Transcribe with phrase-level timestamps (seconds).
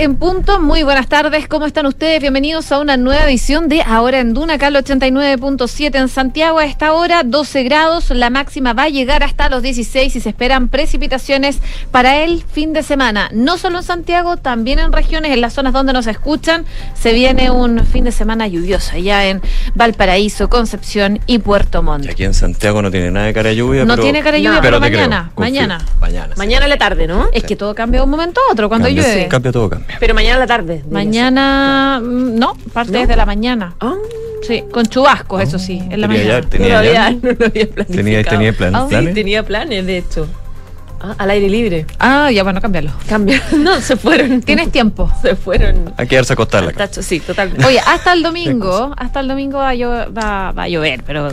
[0.00, 2.22] En punto, muy buenas tardes, ¿cómo están ustedes?
[2.22, 6.58] Bienvenidos a una nueva edición de Ahora en Duna, acá 89.7 en Santiago.
[6.58, 10.30] A esta hora 12 grados, la máxima va a llegar hasta los 16 y se
[10.30, 11.58] esperan precipitaciones
[11.90, 13.28] para el fin de semana.
[13.34, 17.50] No solo en Santiago, también en regiones, en las zonas donde nos escuchan, se viene
[17.50, 19.42] un fin de semana lluvioso, ya en
[19.74, 22.08] Valparaíso, Concepción y Puerto Montt.
[22.08, 23.84] Aquí en Santiago no tiene nada de cara de lluvia.
[23.84, 25.78] No pero- tiene cara de lluvia, pero, mañana, mañana.
[26.00, 26.30] Mañana.
[26.32, 26.38] sí.
[26.38, 27.28] Mañana a la tarde, ¿no?
[27.34, 29.22] Es que todo cambia de un momento a otro cuando Cambia, llueve.
[29.24, 29.89] sí, cambia todo, cambia.
[29.98, 30.84] Pero mañana a la tarde.
[30.90, 32.98] Mañana, mm, no, parte ¿No?
[33.00, 33.74] desde la mañana.
[33.80, 33.94] Ah,
[34.46, 36.40] Sí, con chubascos, eso sí, en la Tenía mañana.
[36.40, 37.86] ya- tenía no, lo había, ya- no lo había planificado.
[37.96, 39.08] Tenía, tenía plan- Ah, planes.
[39.10, 40.26] Sí, tenía planes, de hecho.
[41.02, 41.86] Ah, al aire libre.
[41.98, 42.90] Ah, ya bueno, cámbialo.
[43.06, 43.42] Cambia.
[43.58, 44.40] No, se fueron.
[44.40, 45.10] Tienes tiempo.
[45.22, 45.92] Se fueron.
[45.98, 47.02] Hay que quedarse a acostar la casa.
[47.02, 47.64] sí, totalmente.
[47.66, 51.28] Oye, hasta el domingo, hasta el domingo va a, llo- va, va a llover, pero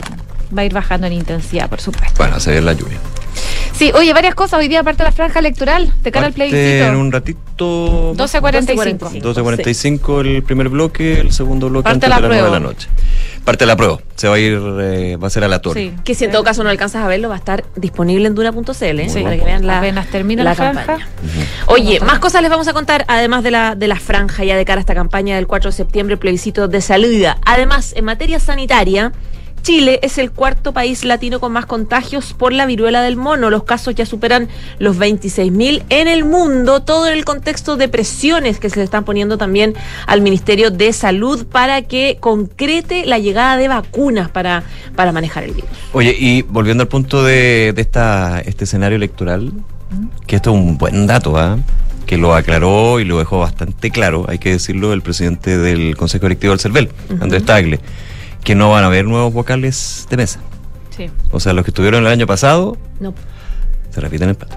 [0.55, 2.13] va a ir bajando en intensidad, por supuesto.
[2.17, 2.97] Bueno, se ve la lluvia.
[3.73, 6.49] Sí, oye, varias cosas hoy día, aparte de la franja electoral, de cara al Parte
[6.49, 6.85] plebiscito.
[6.87, 8.13] En un ratito.
[8.15, 9.21] 12.45.
[9.21, 12.57] 12.45 el primer bloque, el segundo bloque Parte antes la de las 9 de la
[12.57, 12.73] prueba.
[12.73, 12.87] noche.
[13.45, 13.99] Parte de la prueba.
[14.15, 15.91] Se va a ir, eh, va a ser aleatorio.
[15.91, 15.95] Sí.
[16.03, 18.99] Que si en todo caso no alcanzas a verlo, va a estar disponible en duna.cl
[18.99, 19.09] ¿eh?
[19.09, 19.21] Sí.
[19.21, 20.85] para que vean la, Apenas termina la franja.
[20.85, 21.07] campaña.
[21.67, 24.65] Oye, más cosas les vamos a contar, además de la, de la franja ya de
[24.65, 27.37] cara a esta campaña del 4 de septiembre, plebiscito de salida.
[27.45, 29.11] Además, en materia sanitaria,
[29.61, 33.49] Chile es el cuarto país latino con más contagios por la viruela del mono.
[33.49, 34.47] Los casos ya superan
[34.79, 39.03] los 26.000 en el mundo, todo en el contexto de presiones que se le están
[39.03, 44.63] poniendo también al Ministerio de Salud para que concrete la llegada de vacunas para,
[44.95, 45.69] para manejar el virus.
[45.93, 49.51] Oye, y volviendo al punto de, de esta, este escenario electoral,
[50.25, 51.57] que esto es un buen dato, ¿ah?
[52.07, 56.25] que lo aclaró y lo dejó bastante claro, hay que decirlo, el presidente del Consejo
[56.25, 56.89] Directivo del CERVEL,
[57.19, 57.79] Andrés Tagle,
[58.47, 60.39] que no van a haber nuevos vocales de mesa.
[60.95, 61.11] Sí.
[61.31, 63.13] O sea, los que estuvieron el año pasado No.
[63.93, 64.55] se repiten el plato.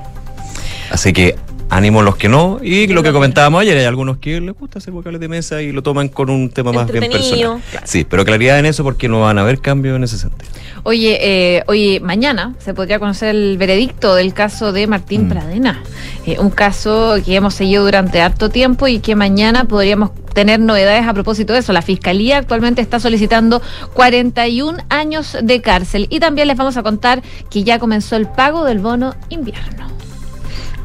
[0.92, 1.34] Así que
[1.70, 2.58] ánimo los que no.
[2.62, 5.72] Y lo que comentábamos ayer, hay algunos que les gusta hacer vocales de mesa y
[5.72, 7.62] lo toman con un tema más bien personal.
[7.70, 7.86] claro.
[7.86, 10.50] Sí, pero claridad en eso porque no van a haber cambios en ese sentido.
[10.82, 15.28] Oye, eh, oye, mañana se podría conocer el veredicto del caso de Martín Mm.
[15.28, 15.82] Pradena.
[16.26, 21.06] Eh, un caso que hemos seguido durante harto tiempo y que mañana podríamos tener novedades
[21.06, 21.72] a propósito de eso.
[21.72, 23.60] La Fiscalía actualmente está solicitando
[23.94, 26.06] 41 años de cárcel.
[26.10, 29.99] Y también les vamos a contar que ya comenzó el pago del bono invierno.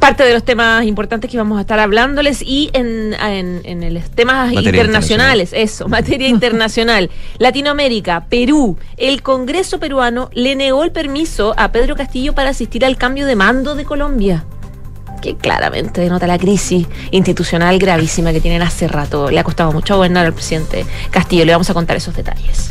[0.05, 4.07] Parte de los temas importantes que vamos a estar hablándoles y en, en, en los
[4.11, 7.09] temas Materia internacionales, eso, materia internacional.
[7.39, 12.97] Latinoamérica, Perú, el Congreso peruano le negó el permiso a Pedro Castillo para asistir al
[12.97, 14.45] cambio de mando de Colombia.
[15.23, 19.31] Que claramente denota la crisis institucional gravísima que tienen hace rato.
[19.31, 21.45] Le ha costado mucho gobernar al presidente Castillo.
[21.45, 22.69] Le vamos a contar esos detalles.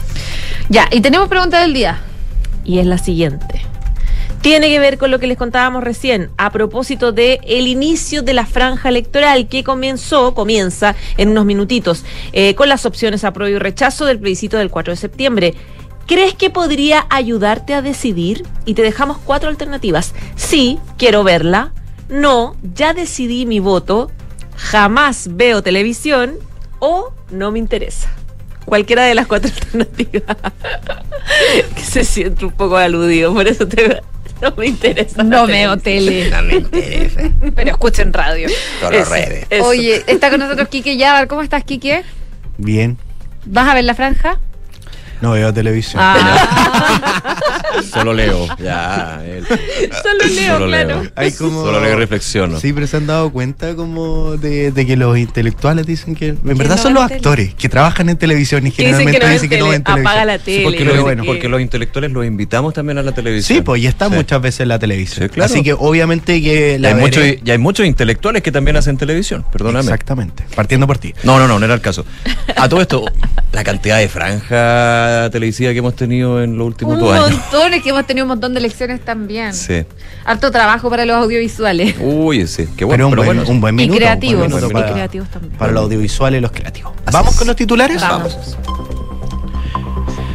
[0.68, 1.98] Ya, y tenemos pregunta del día.
[2.64, 3.73] y es la siguiente.
[4.44, 8.34] Tiene que ver con lo que les contábamos recién a propósito de el inicio de
[8.34, 13.59] la franja electoral que comenzó, comienza en unos minutitos, eh, con las opciones apruebo y
[13.59, 15.55] rechazo del plebiscito del 4 de septiembre.
[16.06, 18.47] ¿Crees que podría ayudarte a decidir?
[18.66, 20.12] Y te dejamos cuatro alternativas.
[20.37, 21.72] Sí, quiero verla.
[22.11, 24.11] No, ya decidí mi voto.
[24.56, 26.34] Jamás veo televisión.
[26.81, 28.11] O no me interesa.
[28.66, 30.37] Cualquiera de las cuatro alternativas.
[31.76, 34.03] que se siente un poco aludido, por eso te,
[34.50, 35.19] no me interesa.
[35.19, 36.31] la No veo tele.
[36.31, 37.21] No me interesa.
[37.55, 38.49] Pero escuchen radio.
[38.81, 39.47] Todas redes.
[39.50, 39.65] eso.
[39.66, 41.27] Oye, está con nosotros Quique Yabar.
[41.28, 42.03] ¿Cómo estás, Quique?
[42.59, 42.99] Bien.
[43.47, 44.38] ¿Vas a ver la franja?
[45.20, 46.02] No veo televisión.
[46.04, 47.34] Ah.
[47.92, 48.47] Solo leo.
[48.62, 49.20] Ya.
[49.26, 49.44] él.
[49.47, 51.02] Solo leo, Solo claro.
[51.02, 51.12] leo.
[51.16, 52.60] Hay como- Solo leo y reflexiono.
[52.60, 56.38] Sí, pero se han dado cuenta como de, de que los intelectuales dicen que en
[56.58, 57.16] verdad no son los tele.
[57.16, 59.69] actores que trabajan en televisión y Que dicen que generalmente no ven dicen que no
[59.69, 60.06] ven televisión.
[60.06, 60.62] apaga la tele.
[60.64, 63.58] porque, los, bueno, porque los intelectuales los invitamos también a la televisión.
[63.58, 64.16] Sí, pues ya están Sí.
[64.16, 65.28] muchas veces en la televisión.
[65.28, 65.52] Sí, claro.
[65.52, 69.44] Así que obviamente que Y la hay, y hay muchos intelectuales que también hacen televisión,
[69.52, 69.84] perdóname.
[69.84, 70.44] Exactamente.
[70.55, 71.14] Partiendo por ti.
[71.22, 72.05] No, no, no, no era el caso.
[72.56, 73.05] A todo esto,
[73.52, 74.08] la cantidad de
[75.04, 77.30] franja televisiva que hemos tenido en los últimos Un dos años.
[77.30, 79.52] montón, es que hemos tenido un montón de lecciones también.
[79.54, 79.84] Sí.
[80.24, 81.94] Harto trabajo para los audiovisuales.
[82.00, 82.64] Uy, sí.
[82.76, 83.50] Qué Pero bueno, un, pero buen, bueno.
[83.50, 83.94] un buen Y minuto.
[83.94, 85.52] un buen creativos, minuto y para, creativos también.
[85.56, 86.92] para los audiovisuales y los creativos.
[87.04, 87.38] Así ¿Vamos es.
[87.38, 88.00] con los titulares?
[88.00, 88.56] Vamos.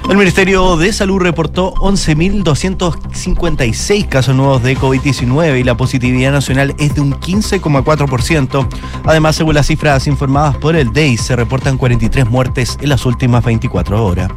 [0.10, 6.96] El Ministerio de Salud reportó 11.256 casos nuevos de COVID-19 y la positividad nacional es
[6.96, 8.68] de un 15,4%.
[9.06, 13.46] Además, según las cifras informadas por el DEI, se reportan 43 muertes en las últimas
[13.46, 14.32] 24 horas.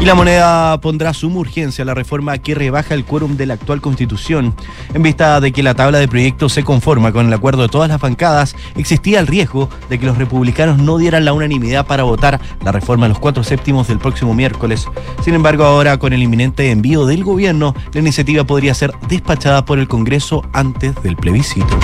[0.00, 3.54] Y la moneda pondrá suma urgencia a la reforma que rebaja el quórum de la
[3.54, 4.54] actual constitución.
[4.94, 7.90] En vista de que la tabla de proyectos se conforma con el acuerdo de todas
[7.90, 12.40] las bancadas, existía el riesgo de que los republicanos no dieran la unanimidad para votar
[12.64, 14.88] la reforma en los cuatro séptimos del próximo miércoles.
[15.22, 19.78] Sin embargo, ahora con el inminente envío del gobierno, la iniciativa podría ser despachada por
[19.78, 21.78] el Congreso antes del plebiscito.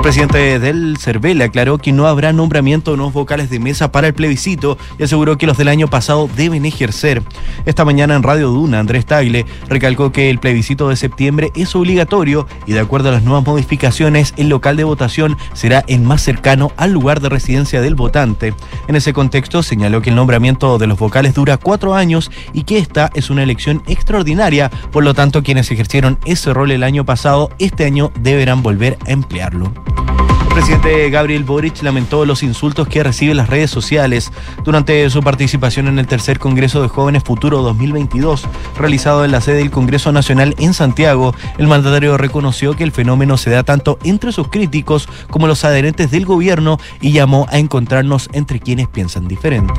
[0.00, 4.06] El presidente del CERVEL aclaró que no habrá nombramiento de nuevos vocales de mesa para
[4.06, 7.22] el plebiscito y aseguró que los del año pasado deben ejercer.
[7.66, 12.46] Esta mañana en Radio Duna, Andrés Tagle recalcó que el plebiscito de septiembre es obligatorio
[12.64, 16.72] y de acuerdo a las nuevas modificaciones, el local de votación será el más cercano
[16.78, 18.54] al lugar de residencia del votante.
[18.88, 22.78] En ese contexto, señaló que el nombramiento de los vocales dura cuatro años y que
[22.78, 27.50] esta es una elección extraordinaria, por lo tanto quienes ejercieron ese rol el año pasado,
[27.58, 29.70] este año deberán volver a emplearlo.
[29.96, 34.32] El presidente Gabriel Boric lamentó los insultos que recibe las redes sociales
[34.64, 38.46] durante su participación en el tercer Congreso de Jóvenes Futuro 2022,
[38.76, 41.34] realizado en la sede del Congreso Nacional en Santiago.
[41.56, 46.10] El mandatario reconoció que el fenómeno se da tanto entre sus críticos como los adherentes
[46.10, 49.72] del gobierno y llamó a encontrarnos entre quienes piensan diferente.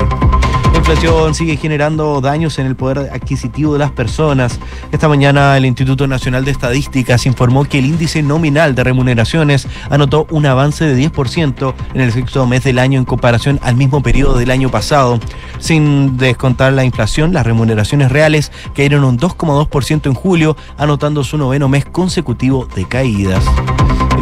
[0.71, 4.59] La inflación sigue generando daños en el poder adquisitivo de las personas.
[4.91, 10.27] Esta mañana el Instituto Nacional de Estadísticas informó que el índice nominal de remuneraciones anotó
[10.31, 14.37] un avance de 10% en el sexto mes del año en comparación al mismo periodo
[14.37, 15.19] del año pasado.
[15.59, 21.67] Sin descontar la inflación, las remuneraciones reales cayeron un 2,2% en julio, anotando su noveno
[21.67, 23.43] mes consecutivo de caídas.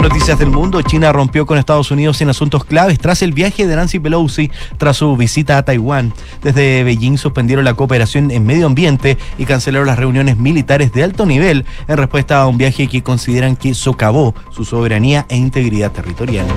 [0.02, 3.76] Noticias del Mundo, China rompió con Estados Unidos en asuntos claves tras el viaje de
[3.76, 6.14] Nancy Pelosi tras su visita a Taiwán.
[6.42, 11.26] Desde Beijing suspendieron la cooperación en medio ambiente y cancelaron las reuniones militares de alto
[11.26, 16.48] nivel en respuesta a un viaje que consideran que socavó su soberanía e integridad territorial.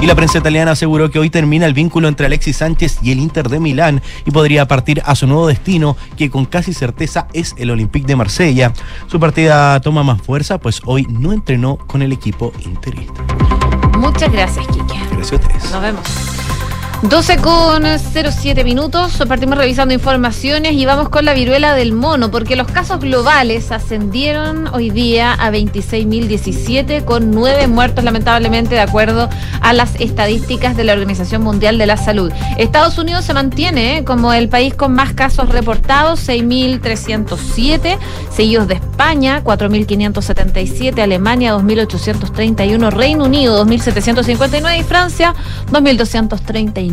[0.00, 3.18] Y la prensa italiana aseguró que hoy termina el vínculo entre Alexis Sánchez y el
[3.18, 7.54] Inter de Milán y podría partir a su nuevo destino, que con casi certeza es
[7.58, 8.72] el Olympique de Marsella.
[9.08, 13.22] Su partida toma más fuerza, pues hoy no entrenó con el equipo interista.
[13.98, 14.94] Muchas gracias, Kike.
[15.12, 15.70] Gracias a ustedes.
[15.70, 16.29] Nos vemos.
[17.02, 22.56] 12 con 07 minutos, partimos revisando informaciones y vamos con la viruela del mono, porque
[22.56, 29.30] los casos globales ascendieron hoy día a 26.017 con nueve muertos lamentablemente de acuerdo
[29.62, 32.30] a las estadísticas de la Organización Mundial de la Salud.
[32.58, 34.04] Estados Unidos se mantiene ¿eh?
[34.04, 37.96] como el país con más casos reportados, 6.307,
[38.30, 45.34] seguidos de España, 4.577, Alemania, 2.831, Reino Unido, 2.759 y Francia,
[45.72, 46.89] 2.239.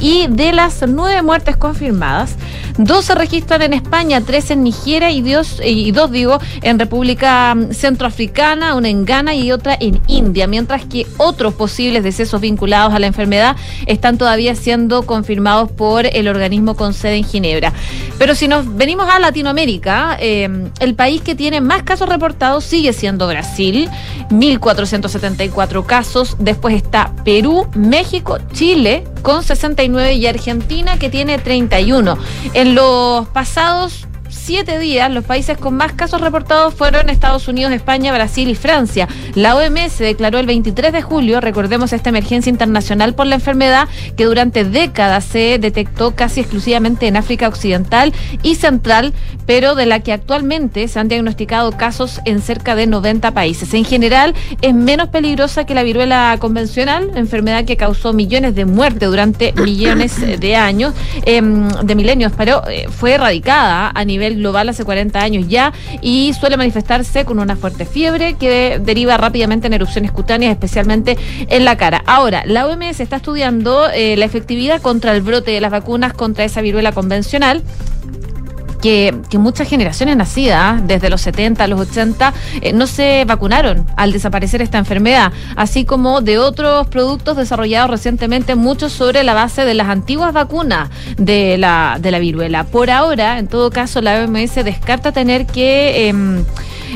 [0.00, 2.36] Y de las nueve muertes confirmadas,
[2.78, 7.56] dos se registran en España, tres en Nigeria y dos, y dos digo, en República
[7.70, 12.98] Centroafricana, una en Ghana y otra en India, mientras que otros posibles decesos vinculados a
[12.98, 13.56] la enfermedad
[13.86, 17.72] están todavía siendo confirmados por el organismo con sede en Ginebra.
[18.18, 20.48] Pero si nos venimos a Latinoamérica, eh,
[20.80, 23.88] el país que tiene más casos reportados sigue siendo Brasil,
[24.30, 32.16] 1.474 casos, después está Perú, México, Chile, con 69 y Argentina que tiene 31.
[32.52, 38.12] En los pasados siete días, los países con más casos reportados fueron Estados Unidos, España,
[38.12, 39.08] Brasil y Francia.
[39.34, 44.24] La OMS declaró el 23 de julio, recordemos esta emergencia internacional por la enfermedad que
[44.24, 48.12] durante décadas se detectó casi exclusivamente en África Occidental
[48.42, 49.14] y Central,
[49.46, 53.72] pero de la que actualmente se han diagnosticado casos en cerca de 90 países.
[53.74, 59.08] En general, es menos peligrosa que la viruela convencional, enfermedad que causó millones de muertes
[59.08, 61.40] durante millones de años, eh,
[61.82, 66.56] de milenios, pero eh, fue erradicada a nivel global hace 40 años ya y suele
[66.56, 71.16] manifestarse con una fuerte fiebre que deriva rápidamente en erupciones cutáneas, especialmente
[71.48, 72.02] en la cara.
[72.06, 76.44] Ahora, la OMS está estudiando eh, la efectividad contra el brote de las vacunas contra
[76.44, 77.62] esa viruela convencional.
[78.84, 84.12] Que, muchas generaciones nacidas desde los 70 a los 80 eh, no se vacunaron al
[84.12, 89.72] desaparecer esta enfermedad, así como de otros productos desarrollados recientemente, muchos sobre la base de
[89.72, 92.64] las antiguas vacunas de la, de la viruela.
[92.64, 96.10] Por ahora, en todo caso, la OMS descarta tener que...
[96.10, 96.44] Eh,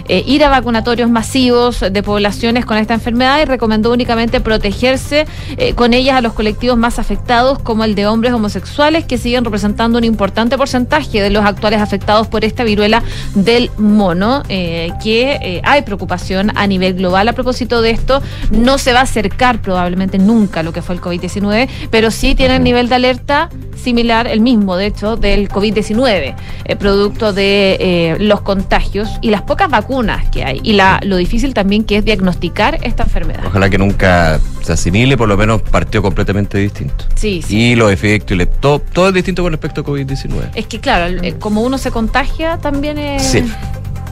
[0.07, 5.27] eh, ir a vacunatorios masivos de poblaciones con esta enfermedad y recomendó únicamente protegerse
[5.57, 9.45] eh, con ellas a los colectivos más afectados, como el de hombres homosexuales, que siguen
[9.45, 13.03] representando un importante porcentaje de los actuales afectados por esta viruela
[13.35, 18.23] del mono, eh, que hay preocupación a nivel global a propósito de esto.
[18.51, 22.63] No se va a acercar probablemente nunca lo que fue el COVID-19, pero sí tienen
[22.63, 29.09] nivel de alerta similar, el mismo de hecho, del COVID-19, eh, producto de los contagios
[29.23, 29.88] y las pocas vacunas
[30.31, 33.45] que hay y la, lo difícil también que es diagnosticar esta enfermedad.
[33.47, 37.05] Ojalá que nunca se asimile, por lo menos partió completamente distinto.
[37.15, 37.59] Sí, sí.
[37.73, 40.51] Y los efectos, y le- todo, todo es distinto con respecto a COVID-19.
[40.55, 43.43] Es que claro, como uno se contagia también es, Sí.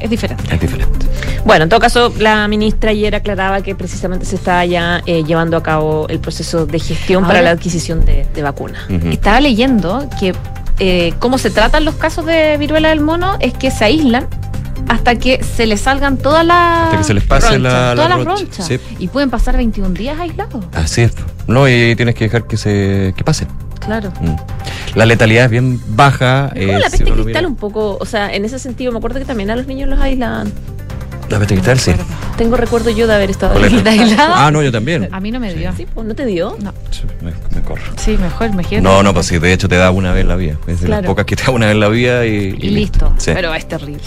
[0.00, 0.44] es diferente.
[0.54, 1.06] Es diferente.
[1.44, 5.56] Bueno, en todo caso, la ministra ayer aclaraba que precisamente se está ya eh, llevando
[5.58, 8.80] a cabo el proceso de gestión Ahora- para la adquisición de, de vacunas.
[9.10, 10.34] Estaba leyendo que
[10.78, 14.26] eh, cómo se tratan los casos de viruela del mono es que se aíslan
[14.88, 18.08] hasta que se les salgan todas las Hasta que se les pase la, la todas
[18.10, 18.42] las roncha.
[18.44, 18.66] ronchas.
[18.66, 18.80] Sí.
[18.98, 20.64] Y pueden pasar 21 días aislados.
[20.74, 21.12] Así es.
[21.46, 23.46] No, y tienes que dejar que se que pase.
[23.80, 24.12] Claro.
[24.20, 24.34] Mm.
[24.96, 26.50] La letalidad es bien baja.
[26.50, 28.98] Como eh, la si peste lo cristal un poco, o sea, en ese sentido me
[28.98, 30.52] acuerdo que también a los niños los aislan.
[31.28, 31.92] La peste cristal, sí.
[32.36, 34.46] Tengo recuerdo yo de haber estado aislada.
[34.46, 35.08] Ah, no, yo también.
[35.10, 35.72] A mí no me dio.
[35.76, 36.56] Sí, pues, ¿no te dio?
[36.62, 36.72] No.
[36.90, 37.82] Sí, me, me corro.
[37.96, 38.50] Sí, mejor.
[38.80, 40.56] No, no, pues sí, de hecho te da una vez la vida.
[40.68, 43.12] Es de las pocas que te da una vez la vida y, Y listo.
[43.18, 43.32] Sí.
[43.34, 44.00] Pero es terrible.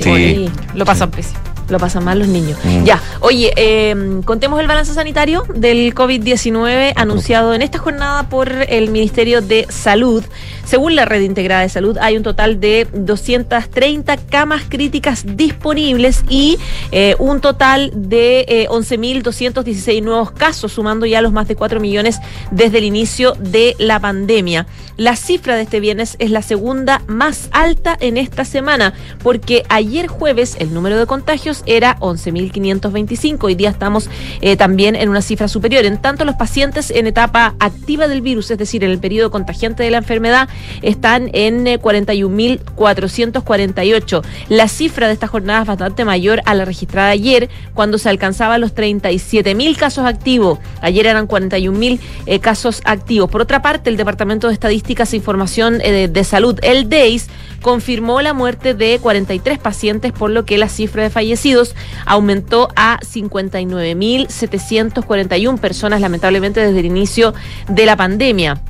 [0.00, 0.48] Sí.
[0.74, 1.40] Lo pasan pésimo.
[1.68, 2.58] Lo pasan mal los niños.
[2.64, 2.84] Mm.
[2.84, 8.90] Ya, oye, eh, contemos el balance sanitario del COVID-19 anunciado en esta jornada por el
[8.90, 10.24] Ministerio de Salud.
[10.64, 16.58] Según la Red Integrada de Salud, hay un total de 230 camas críticas disponibles y
[16.92, 22.18] eh, un total de eh, 11.216 nuevos casos, sumando ya los más de 4 millones
[22.50, 24.66] desde el inicio de la pandemia.
[24.98, 30.08] La cifra de este viernes es la segunda más alta en esta semana, porque ayer
[30.08, 33.44] jueves el número de contagios era 11.525.
[33.44, 34.10] Hoy día estamos
[34.40, 35.84] eh, también en una cifra superior.
[35.84, 39.82] En tanto, los pacientes en etapa activa del virus, es decir, en el periodo contagiante
[39.82, 40.48] de la enfermedad,
[40.82, 44.22] están en eh, 41.448.
[44.48, 48.58] La cifra de esta jornada es bastante mayor a la registrada ayer, cuando se alcanzaba
[48.58, 50.58] los 37.000 casos activos.
[50.80, 53.30] Ayer eran 41.000 eh, casos activos.
[53.30, 57.28] Por otra parte, el Departamento de Estadísticas e Información eh, de Salud, el DEIS,
[57.62, 61.74] confirmó la muerte de 43 pacientes, por lo que la cifra de fallecidos
[62.06, 67.34] aumentó a 59.741 personas, lamentablemente, desde el inicio
[67.68, 68.60] de la pandemia.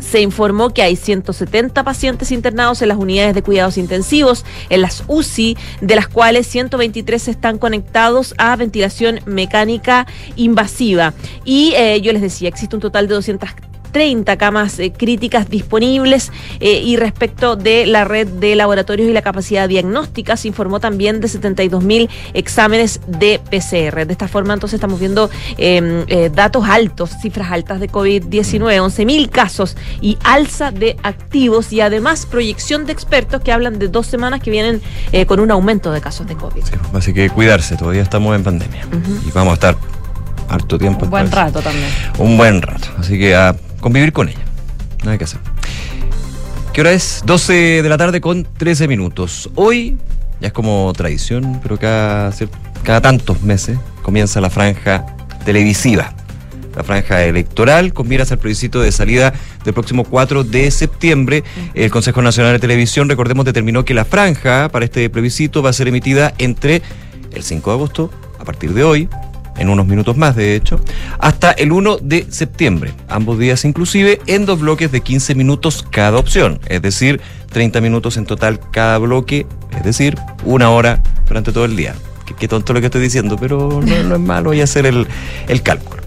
[0.00, 5.02] Se informó que hay 170 pacientes internados en las unidades de cuidados intensivos, en las
[5.08, 10.06] UCI, de las cuales 123 están conectados a ventilación mecánica
[10.36, 11.14] invasiva.
[11.44, 13.14] Y eh, yo les decía, existe un total de
[13.88, 16.30] 230 camas eh, críticas disponibles
[16.60, 21.20] eh, y respecto de la red de laboratorios y la capacidad diagnóstica se informó también
[21.20, 24.06] de 72 mil exámenes de PCR.
[24.06, 29.06] De esta forma entonces estamos viendo eh, eh, datos altos, cifras altas de COVID-19, 11
[29.06, 34.06] mil casos y alza de activos y además proyección de expertos que hablan de dos
[34.06, 36.62] semanas que vienen eh, con un aumento de casos de COVID.
[36.62, 38.86] Sí, así que cuidarse, todavía estamos en pandemia.
[39.26, 39.76] Y vamos a estar
[40.48, 41.04] harto tiempo.
[41.04, 41.90] Un buen rato también.
[42.18, 42.88] Un buen rato.
[42.98, 44.44] Así que a convivir con ella.
[45.04, 45.40] Nada que hacer.
[46.72, 47.22] ¿Qué hora es?
[47.26, 49.50] 12 de la tarde con 13 minutos.
[49.54, 49.96] Hoy,
[50.40, 52.32] ya es como tradición, pero cada,
[52.84, 55.04] cada tantos meses comienza la franja
[55.44, 56.14] televisiva.
[56.76, 59.32] La franja electoral con miras al plebiscito de salida
[59.64, 61.42] del próximo 4 de septiembre.
[61.74, 65.72] El Consejo Nacional de Televisión, recordemos, determinó que la franja para este plebiscito va a
[65.72, 66.82] ser emitida entre
[67.32, 69.08] el 5 de agosto, a partir de hoy,
[69.58, 70.80] en unos minutos más de hecho,
[71.18, 72.92] hasta el 1 de septiembre.
[73.08, 77.20] Ambos días inclusive en dos bloques de 15 minutos cada opción, es decir,
[77.52, 79.46] 30 minutos en total cada bloque,
[79.76, 81.94] es decir, una hora durante todo el día.
[82.26, 85.06] Qué, qué tonto lo que estoy diciendo, pero no, es malo, voy a hacer el,
[85.48, 86.02] el cálculo.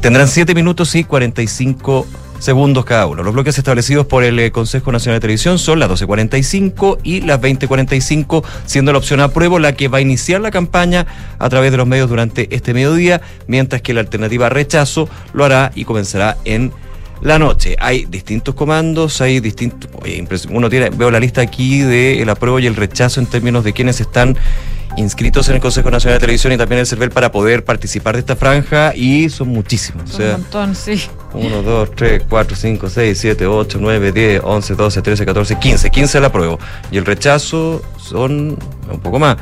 [0.00, 2.06] Tendrán 7 minutos y 45
[2.42, 3.22] segundos cada uno.
[3.22, 7.40] Los bloques establecidos por el eh, Consejo Nacional de Televisión son las 12.45 y las
[7.40, 11.06] 20.45, siendo la opción apruebo la que va a iniciar la campaña
[11.38, 15.70] a través de los medios durante este mediodía, mientras que la alternativa rechazo lo hará
[15.74, 16.72] y comenzará en
[17.22, 17.76] la noche.
[17.78, 19.90] Hay distintos comandos, hay distintos...
[20.50, 24.00] Uno tiene, veo la lista aquí del apruebo y el rechazo en términos de quienes
[24.00, 24.36] están
[24.96, 28.20] inscritos en el Consejo Nacional de Televisión y también el CERVEL para poder participar de
[28.20, 30.18] esta franja y son muchísimos.
[30.18, 31.02] O Un montón, sí.
[31.32, 35.90] 1, 2, 3, 4, 5, 6, 7, 8, 9, 10, 11, 12, 13, 14, 15.
[35.90, 36.58] 15 la apruebo.
[36.90, 38.58] Y el rechazo son
[38.90, 39.36] un poco más.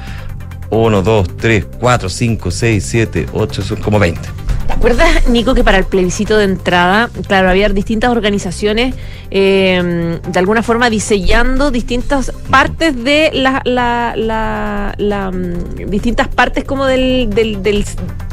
[0.71, 4.21] 1, 2, 3, 4, 5, 6, 7, 8, son como 20.
[4.67, 8.95] ¿Te acuerdas, Nico, que para el plebiscito de entrada, claro, había distintas organizaciones
[9.31, 16.65] eh, de alguna forma diseñando distintas partes de la, la, la, la, mm, distintas partes
[16.65, 17.85] como del, del, del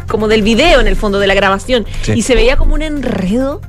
[0.07, 2.13] como del video en el fondo de la grabación Sí.
[2.15, 3.59] y se veía como un enredo.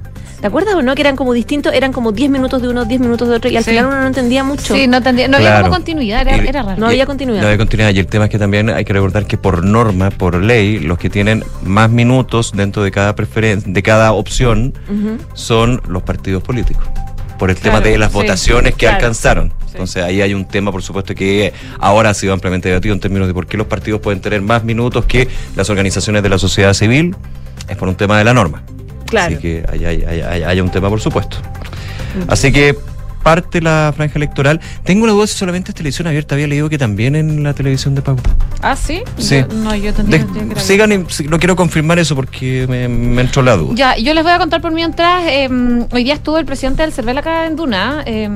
[0.40, 0.94] ¿Te acuerdas o no?
[0.94, 3.56] Que eran como distintos, eran como 10 minutos de uno, 10 minutos de otro y
[3.56, 3.70] al Sí.
[3.70, 4.72] final uno no entendía mucho.
[4.74, 6.78] Sí, no, tendría- no había como continuidad, era, Y- era raro.
[6.80, 7.40] No había continuidad.
[7.40, 7.90] No había continuidad.
[7.92, 10.96] Y el tema es que también hay que recordar que por norma, por ley, los
[10.96, 14.74] que tienen más minutos dentro de cada preferen de cada opción
[15.34, 16.84] son los partidos políticos.
[17.38, 18.96] por el tema de las sí, votaciones que claro.
[18.96, 19.50] alcanzaron.
[19.66, 19.72] Sí.
[19.74, 23.28] Entonces ahí hay un tema, por supuesto, que ahora ha sido ampliamente debatido en términos
[23.28, 26.74] de por qué los partidos pueden tener más minutos que las organizaciones de la sociedad
[26.74, 27.14] civil.
[27.68, 28.64] Es por un tema de la norma.
[29.08, 29.34] Claro.
[29.36, 31.38] Así que hay, hay, hay- hay- un tema, por supuesto.
[32.28, 32.76] Así que
[33.22, 34.60] parte la franja electoral.
[34.84, 36.34] Tengo una duda si solamente es televisión abierta.
[36.34, 38.18] Había leído que también en la televisión de pago.
[38.62, 39.02] ¿Ah, sí?
[39.18, 39.40] Sí.
[39.40, 43.42] Yo- no, yo tendría De- sigan, y- no quiero confirmar eso porque me, me entró
[43.42, 43.74] la duda.
[43.74, 45.24] Ya, yo les voy a contar por mientras.
[45.26, 45.48] eh,
[45.92, 48.02] hoy día estuvo el presidente del CERVEL acá en Duna.
[48.06, 48.28] eh,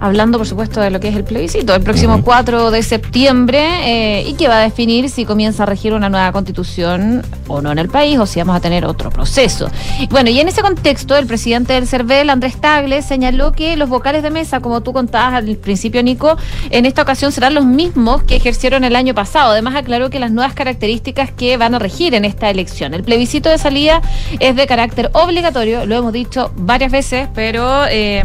[0.00, 2.24] Hablando, por supuesto, de lo que es el plebiscito, el próximo Ujú.
[2.24, 6.32] 4 de septiembre, eh, y que va a definir si comienza a regir una nueva
[6.32, 9.70] constitución o no en el país, o si vamos a tener otro proceso.
[10.10, 14.22] Bueno, y en ese contexto, el presidente del CERVEL, Andrés Tagle, señaló que los vocales
[14.22, 16.36] de mesa, como tú contabas al principio, Nico,
[16.70, 19.52] en esta ocasión serán los mismos que ejercieron el año pasado.
[19.52, 22.94] Además, aclaró que las nuevas características que van a regir en esta elección.
[22.94, 24.02] El plebiscito de salida
[24.40, 28.22] es de carácter obligatorio, lo hemos dicho varias veces, pero eh,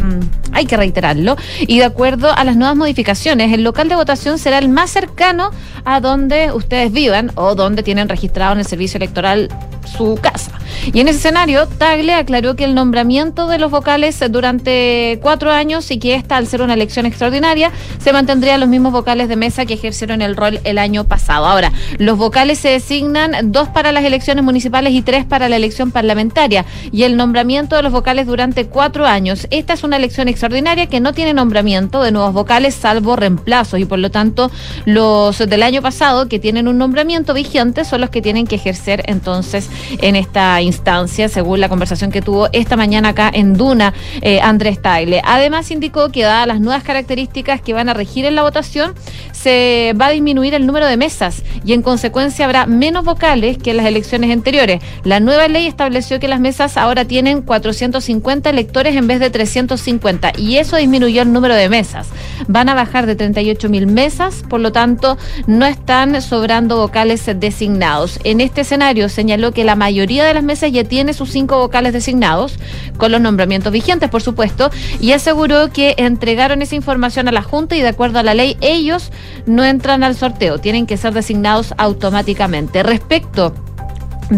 [0.52, 1.36] hay que reiterarlo.
[1.66, 5.50] Y de acuerdo a las nuevas modificaciones, el local de votación será el más cercano
[5.84, 9.48] a donde ustedes vivan o donde tienen registrado en el servicio electoral
[9.84, 10.52] su casa.
[10.92, 15.90] Y en ese escenario, Tagle aclaró que el nombramiento de los vocales durante cuatro años
[15.90, 19.66] y que esta, al ser una elección extraordinaria, se mantendrían los mismos vocales de mesa
[19.66, 21.46] que ejercieron el rol el año pasado.
[21.46, 25.90] Ahora, los vocales se designan dos para las elecciones municipales y tres para la elección
[25.90, 26.64] parlamentaria.
[26.90, 29.46] Y el nombramiento de los vocales durante cuatro años.
[29.50, 33.80] Esta es una elección extraordinaria que no tiene nombramiento de nuevos vocales, salvo reemplazos.
[33.80, 34.50] Y por lo tanto,
[34.84, 39.02] los del año pasado que tienen un nombramiento vigente son los que tienen que ejercer
[39.06, 39.68] entonces
[40.00, 44.80] en esta instancia, según la conversación que tuvo esta mañana acá en Duna, eh, Andrés
[44.80, 45.20] Tagle.
[45.24, 48.94] Además, indicó que dadas las nuevas características que van a regir en la votación,
[49.42, 53.70] se va a disminuir el número de mesas y en consecuencia habrá menos vocales que
[53.70, 54.80] en las elecciones anteriores.
[55.02, 60.32] La nueva ley estableció que las mesas ahora tienen 450 electores en vez de 350
[60.38, 62.08] y eso disminuyó el número de mesas.
[62.46, 65.18] Van a bajar de 38 mil mesas, por lo tanto
[65.48, 68.20] no están sobrando vocales designados.
[68.22, 71.92] En este escenario señaló que la mayoría de las mesas ya tiene sus cinco vocales
[71.92, 72.58] designados,
[72.96, 74.70] con los nombramientos vigentes, por supuesto,
[75.00, 78.56] y aseguró que entregaron esa información a la Junta y de acuerdo a la ley
[78.60, 79.10] ellos
[79.46, 82.82] no entran al sorteo, tienen que ser designados automáticamente.
[82.82, 83.54] Respecto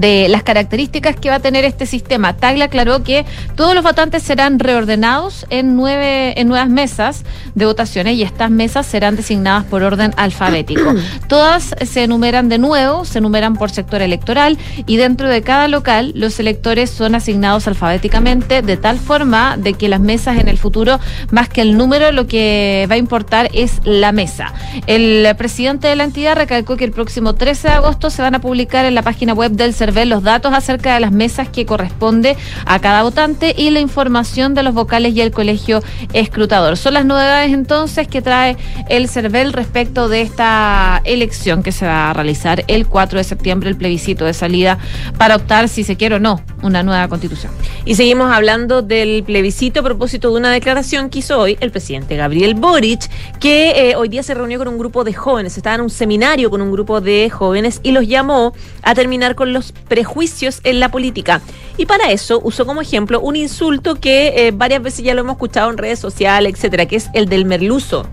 [0.00, 2.36] de las características que va a tener este sistema.
[2.36, 8.16] Tagle aclaró que todos los votantes serán reordenados en nueve en nuevas mesas de votaciones
[8.16, 10.94] y estas mesas serán designadas por orden alfabético.
[11.28, 16.12] Todas se enumeran de nuevo, se enumeran por sector electoral y dentro de cada local
[16.16, 20.98] los electores son asignados alfabéticamente de tal forma de que las mesas en el futuro,
[21.30, 24.52] más que el número, lo que va a importar es la mesa.
[24.86, 28.40] El presidente de la entidad recalcó que el próximo 13 de agosto se van a
[28.40, 32.38] publicar en la página web del CERVEL los datos acerca de las mesas que corresponde
[32.64, 35.82] a cada votante y la información de los vocales y el colegio
[36.14, 36.78] escrutador.
[36.78, 38.56] Son las novedades entonces que trae
[38.88, 43.68] el CERVEL respecto de esta elección que se va a realizar el 4 de septiembre,
[43.68, 44.78] el plebiscito de salida
[45.18, 47.52] para optar si se quiere o no una nueva constitución.
[47.84, 52.16] Y seguimos hablando del plebiscito a propósito de una declaración que hizo hoy el presidente
[52.16, 55.82] Gabriel Boric, que eh, hoy día se reunió con un grupo de jóvenes, estaba en
[55.82, 60.60] un seminario con un grupo de jóvenes y los llamó a terminar con los prejuicios
[60.64, 61.40] en la política.
[61.76, 65.34] Y para eso usó como ejemplo un insulto que eh, varias veces ya lo hemos
[65.34, 68.06] escuchado en redes sociales, etcétera, que es el del merluzo.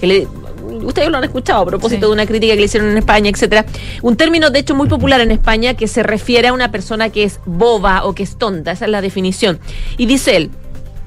[0.00, 0.28] Que le,
[0.82, 2.06] ustedes lo han escuchado a propósito Sí.
[2.08, 3.64] de una crítica que le hicieron en España, etcétera.
[4.02, 7.22] Un término, de hecho, muy popular en España que se refiere a una persona que
[7.24, 8.72] es boba o que es tonta.
[8.72, 9.58] Esa es la definición.
[9.96, 10.50] Y dice él.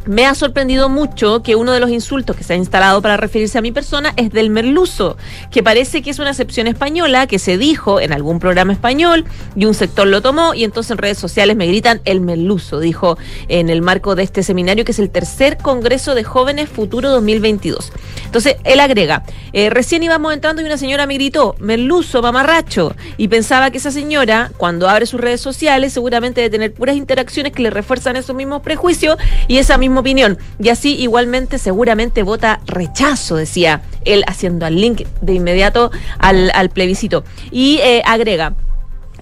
[0.09, 3.59] Me ha sorprendido mucho que uno de los insultos que se ha instalado para referirse
[3.59, 5.17] a mi persona es del merluzo,
[5.51, 9.65] que parece que es una excepción española que se dijo en algún programa español y
[9.65, 13.19] un sector lo tomó y entonces en redes sociales me gritan el merluzo, dijo
[13.49, 17.91] en el marco de este seminario que es el tercer Congreso de Jóvenes Futuro 2022.
[18.25, 23.27] Entonces él agrega, eh, recién íbamos entrando y una señora me gritó, merluzo, mamarracho, y
[23.27, 27.61] pensaba que esa señora cuando abre sus redes sociales seguramente debe tener puras interacciones que
[27.61, 29.15] le refuerzan esos mismos prejuicios
[29.47, 30.37] y esa misma opinión.
[30.59, 36.69] Y así igualmente seguramente vota rechazo, decía él haciendo el link de inmediato al, al
[36.69, 37.23] plebiscito.
[37.51, 38.55] Y eh, agrega,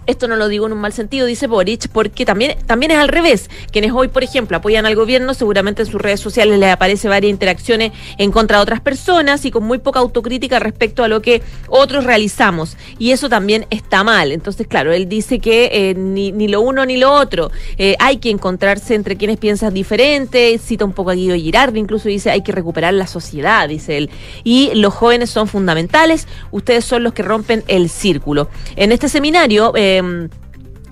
[0.07, 3.09] esto no lo digo en un mal sentido, dice Boric, porque también, también es al
[3.09, 3.49] revés.
[3.71, 7.29] Quienes hoy, por ejemplo, apoyan al gobierno, seguramente en sus redes sociales les aparece varias
[7.29, 11.41] interacciones en contra de otras personas y con muy poca autocrítica respecto a lo que
[11.67, 12.77] otros realizamos.
[12.97, 14.31] Y eso también está mal.
[14.31, 17.51] Entonces, claro, él dice que eh, ni, lo uno ni lo otro.
[17.77, 20.57] Eh, hay que encontrarse entre quienes piensan diferente.
[20.57, 24.09] Cita un poco a Guido Girardi, incluso dice hay que recuperar la sociedad, dice él.
[24.43, 26.27] Y los jóvenes son fundamentales.
[26.51, 28.49] Ustedes son los que rompen el círculo.
[28.75, 29.96] En este seminario, eh,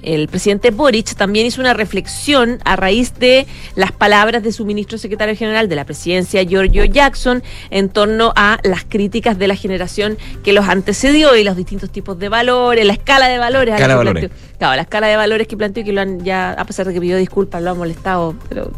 [0.02, 5.00] el presidente Boric también hizo una reflexión a raíz de las palabras de su ministro
[5.00, 7.42] secretario general de la presidencia, Giorgio Jackson,
[7.72, 12.20] en torno a las críticas de la generación que los antecedió y los distintos tipos
[12.20, 13.74] de valores, la escala de valores.
[13.74, 14.30] a la Escala de que valores.
[14.30, 14.58] planteó.
[14.60, 16.94] Claro, la escala de valores que planteó y que lo han ya, a pesar de
[16.94, 18.72] que pidió disculpas, lo han molestado, pero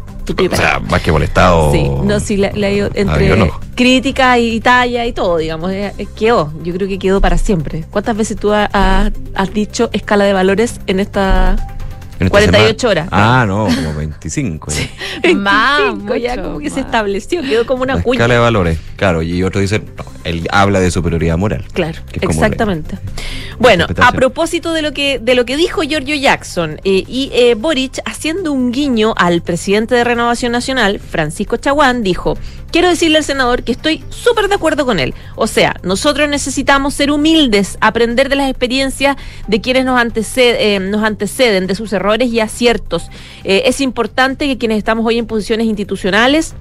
[0.50, 1.70] O sea, más que molestado.
[1.72, 3.67] Sí, no, sí, le, le ha ido entre no.
[3.78, 6.52] Crítica y talla y todo, digamos, eh, eh, quedó.
[6.64, 7.84] Yo creo que quedó para siempre.
[7.90, 11.77] ¿Cuántas veces tú ha- ha- has dicho escala de valores en esta
[12.20, 13.00] En esta 48 semana.
[13.02, 13.08] horas?
[13.12, 14.70] Ah, no, como 25.
[15.22, 15.34] ya.
[15.34, 18.16] Más, 25, ya mucho como que se estableció, quedó como una La cuña.
[18.18, 19.22] escala de valores, claro.
[19.22, 21.64] Y otros dicen, no, él habla de superioridad moral.
[21.72, 22.98] Claro, exactamente.
[23.60, 27.54] Bueno, a propósito de lo que de lo que dijo Giorgio Jackson eh, y eh,
[27.56, 32.38] Boric haciendo un guiño al presidente de Renovación Nacional, Francisco Chaguán, dijo:
[32.70, 35.12] Quiero decirle al senador que estoy súper de acuerdo con él.
[35.34, 39.16] O sea, nosotros necesitamos ser humildes, aprender de las experiencias
[39.48, 43.10] de quienes nos, anteced- eh, nos anteceden, de sus errores y aciertos.
[43.44, 46.54] Eh, es importante que quienes estamos hoy en posiciones institucionales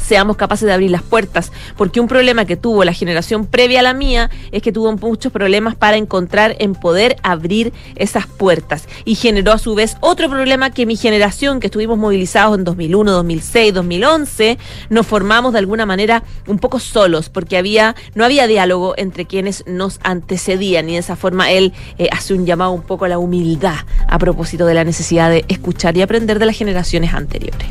[0.00, 3.82] seamos capaces de abrir las puertas, porque un problema que tuvo la generación previa a
[3.82, 9.14] la mía es que tuvo muchos problemas para encontrar en poder abrir esas puertas y
[9.14, 13.74] generó a su vez otro problema que mi generación, que estuvimos movilizados en 2001, 2006,
[13.74, 14.58] 2011,
[14.88, 19.64] nos formamos de alguna manera un poco solos, porque había no había diálogo entre quienes
[19.66, 23.18] nos antecedían y de esa forma él eh, hace un llamado un poco a la
[23.18, 23.76] humildad
[24.08, 27.66] a propósito de la necesidad de escuchar y aprender de las generaciones anteriores.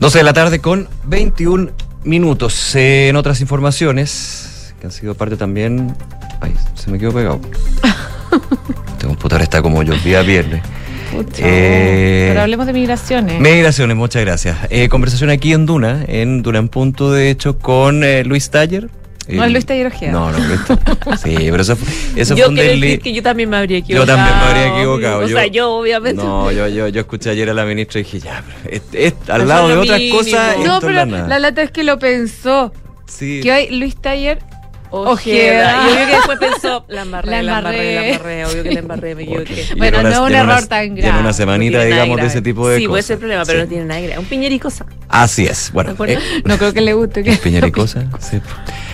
[0.00, 1.70] 12 de la tarde con 21
[2.04, 2.74] minutos.
[2.76, 5.94] En otras informaciones, que han sido parte también.
[6.40, 7.40] Ay, se me quedó pegado.
[8.92, 10.62] este computador está como yo día viernes.
[11.38, 13.40] Eh, Pero hablemos de migraciones.
[13.40, 14.58] Migraciones, muchas gracias.
[14.70, 18.88] Eh, conversación aquí en Duna, en Duna en Punto, de hecho, con eh, Luis Taller.
[19.28, 20.12] No es Luis Taller Ojeda.
[20.12, 20.60] No, no, Luis.
[21.22, 21.88] Sí, pero eso fue,
[22.20, 24.16] eso yo fue un decir que yo también me habría Yo equivocado.
[24.16, 25.24] también me habría equivocado.
[25.24, 26.22] O sea, yo obviamente.
[26.22, 29.28] No, yo, yo, yo escuché ayer a la ministra y dije, ya, pero es- es-
[29.30, 30.18] al lado de otras mínimo.
[30.18, 30.56] cosas.
[30.58, 32.72] No, esto pero la lata es que lo pensó.
[33.06, 33.40] Sí.
[33.42, 34.38] Que hay Luis Taller
[34.90, 35.10] Ojeda.
[35.10, 35.84] Ojeda.
[35.84, 38.44] Y obvio que después pensó, la embarré, La embarré, la embarré.
[38.46, 39.66] obvio que la embarré, me equivoqué.
[39.76, 41.20] Bueno, en no es un error tan grave.
[41.20, 42.90] una semanita, tiene digamos, de ese tipo de Sí, cosas.
[42.92, 43.62] puede ser problema, pero Sí.
[43.64, 44.18] no tiene nada grave.
[44.18, 44.86] Un piñericosa.
[45.08, 45.70] Así es.
[45.72, 47.22] Bueno, eh, No creo que le guste.
[47.22, 48.04] Que Piñericosa.
[48.20, 48.40] Sí.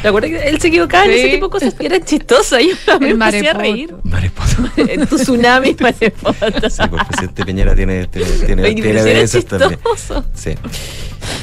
[0.02, 1.18] ¿Te acuerdas que él se equivocaba en Sí.
[1.18, 2.60] ese tipo de cosas que eran chistosas?
[2.62, 3.60] Yo también El me hacía marepoto.
[3.60, 3.94] reír.
[4.04, 4.56] Mariposa.
[4.76, 6.46] En tu tsunami, marepota.
[6.70, 9.78] Sí, pues el presidente Piñera tiene, tiene, tiene, tiene de esas también.
[10.34, 10.54] Sí.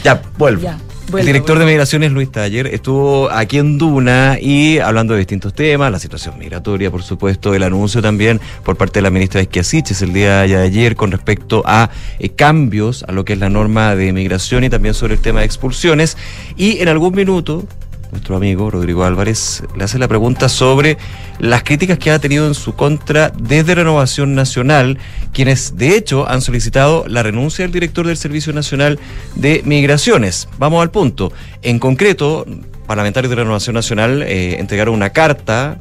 [0.03, 0.69] Ya, vuelvo.
[1.11, 5.91] Vuelvo, director de Migraciones, Luis Taller, estuvo aquí en Duna y hablando de distintos temas,
[5.91, 10.13] la situación migratoria, por supuesto, el anuncio también por parte de la ministra Esquiasiches el
[10.13, 14.13] día de ayer con respecto a eh, cambios a lo que es la norma de
[14.13, 16.17] migración y también sobre el tema de expulsiones.
[16.55, 17.65] Y en algún minuto,
[18.11, 20.97] nuestro amigo Rodrigo Álvarez le hace la pregunta sobre
[21.39, 24.97] las críticas que ha tenido en su contra desde Renovación Nacional,
[25.33, 28.99] quienes de hecho han solicitado la renuncia del director del Servicio Nacional
[29.35, 30.47] de Migraciones.
[30.57, 31.31] Vamos al punto.
[31.61, 32.45] En concreto,
[32.85, 35.79] parlamentarios de Renovación Nacional eh, entregaron una carta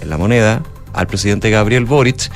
[0.00, 2.30] en la moneda al presidente Gabriel Boric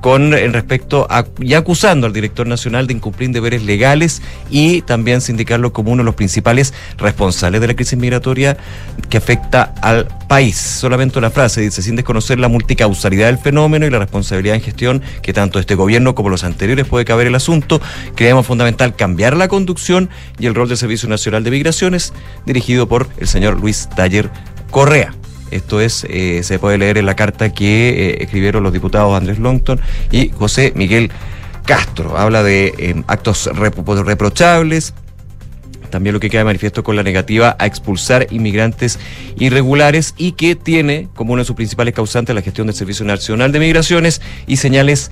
[0.00, 5.20] con en respecto a y acusando al director nacional de incumplir deberes legales y también
[5.20, 8.56] sindicarlo como uno de los principales responsables de la crisis migratoria
[9.08, 10.56] que afecta al país.
[10.56, 15.02] Solamente una frase dice, sin desconocer la multicausalidad del fenómeno y la responsabilidad en gestión
[15.22, 17.80] que tanto este gobierno como los anteriores puede caber el asunto,
[18.14, 22.12] creemos fundamental cambiar la conducción y el rol del Servicio Nacional de Migraciones
[22.46, 24.30] dirigido por el señor Luis Taller
[24.70, 25.14] Correa.
[25.50, 29.38] Esto es, eh, se puede leer en la carta que eh, escribieron los diputados Andrés
[29.38, 29.80] Longton
[30.10, 31.10] y José Miguel
[31.64, 32.16] Castro.
[32.16, 34.94] Habla de eh, actos repro- reprochables,
[35.90, 38.98] también lo que queda de manifiesto con la negativa a expulsar inmigrantes
[39.38, 43.52] irregulares y que tiene como uno de sus principales causantes la gestión del Servicio Nacional
[43.52, 45.10] de Migraciones y señales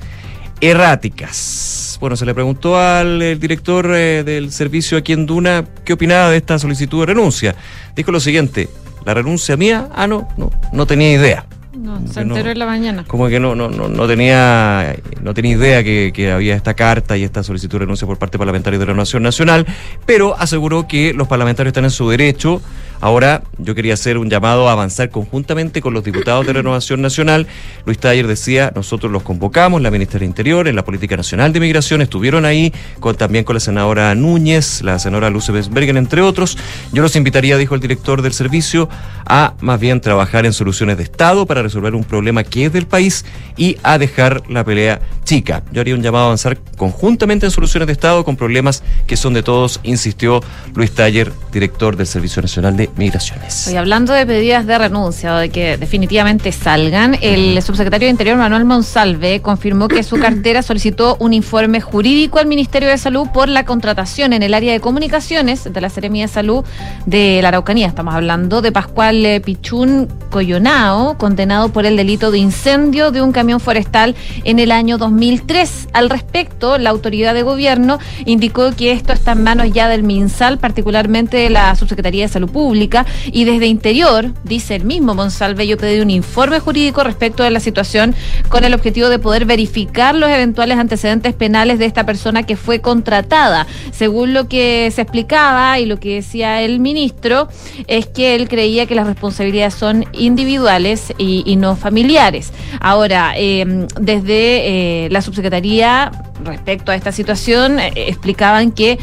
[0.61, 1.97] erráticas.
[1.99, 6.59] Bueno, se le preguntó al director del servicio aquí en Duna qué opinaba de esta
[6.59, 7.55] solicitud de renuncia.
[7.95, 8.69] Dijo lo siguiente,
[9.07, 9.89] ¿la renuncia mía?
[9.95, 11.47] Ah, no, no, no tenía idea.
[11.77, 13.05] No, se no- enteró en la mañana.
[13.07, 17.17] Como que no, no, no, no tenía no tenía idea que, que había esta carta
[17.17, 19.67] y esta solicitud de renuncia por parte parlamentaria de la Nación Nacional,
[20.07, 22.63] pero aseguró que los parlamentarios están en su derecho.
[22.99, 27.47] Ahora yo quería hacer un llamado a avanzar conjuntamente con los diputados de Renovación Nacional.
[27.85, 31.61] Luis Taller decía, nosotros los convocamos, la ministra del Interior, en la Política Nacional de
[31.61, 36.57] Migración, estuvieron ahí con, también con la senadora Núñez, la senadora Luce Bergen, entre otros.
[36.91, 38.89] Yo los invitaría, dijo el director del servicio,
[39.27, 42.87] a más bien trabajar en soluciones de Estado para resolver un problema que es del
[42.87, 43.25] país
[43.57, 45.63] y a dejar la pelea chica.
[45.73, 49.35] Yo haría un llamado a avanzar conjuntamente en soluciones de Estado con problemas que son
[49.35, 50.41] de todos, insistió
[50.75, 53.67] Luis Taller, director del Servicio Nacional de Migraciones.
[53.67, 58.37] Hoy hablando de pedidas de renuncia o de que definitivamente salgan, el subsecretario de Interior
[58.37, 63.49] Manuel Monsalve confirmó que su cartera solicitó un informe jurídico al Ministerio de Salud por
[63.49, 66.65] la contratación en el área de comunicaciones de la Seremía de Salud
[67.07, 67.87] de la Araucanía.
[67.87, 73.33] Estamos hablando de Pascual eh, Pichún Coyonao, condenado por el delito de incendio de un
[73.33, 74.15] camión forestal
[74.45, 75.89] en el año 2003.
[75.95, 80.59] Al respecto, la autoridad de gobierno indicó que esto está en manos ya del MinSal,
[80.59, 85.79] particularmente de la Subsecretaría de Salud Pública, y desde Interior, dice el mismo Monsalve, yo
[85.79, 88.15] pedí un informe jurídico respecto de la situación
[88.51, 92.81] con el objetivo de poder verificar los eventuales antecedentes penales de esta persona que fue
[92.81, 93.67] contratada.
[93.93, 97.49] Según lo que se explicaba y lo que decía el ministro,
[97.87, 102.53] es que él creía que las responsabilidades son individuales y, no familiares.
[102.81, 106.11] Ahora, eh, desde eh, la subsecretaría
[106.45, 108.99] respecto a esta situación, eh, explicaban que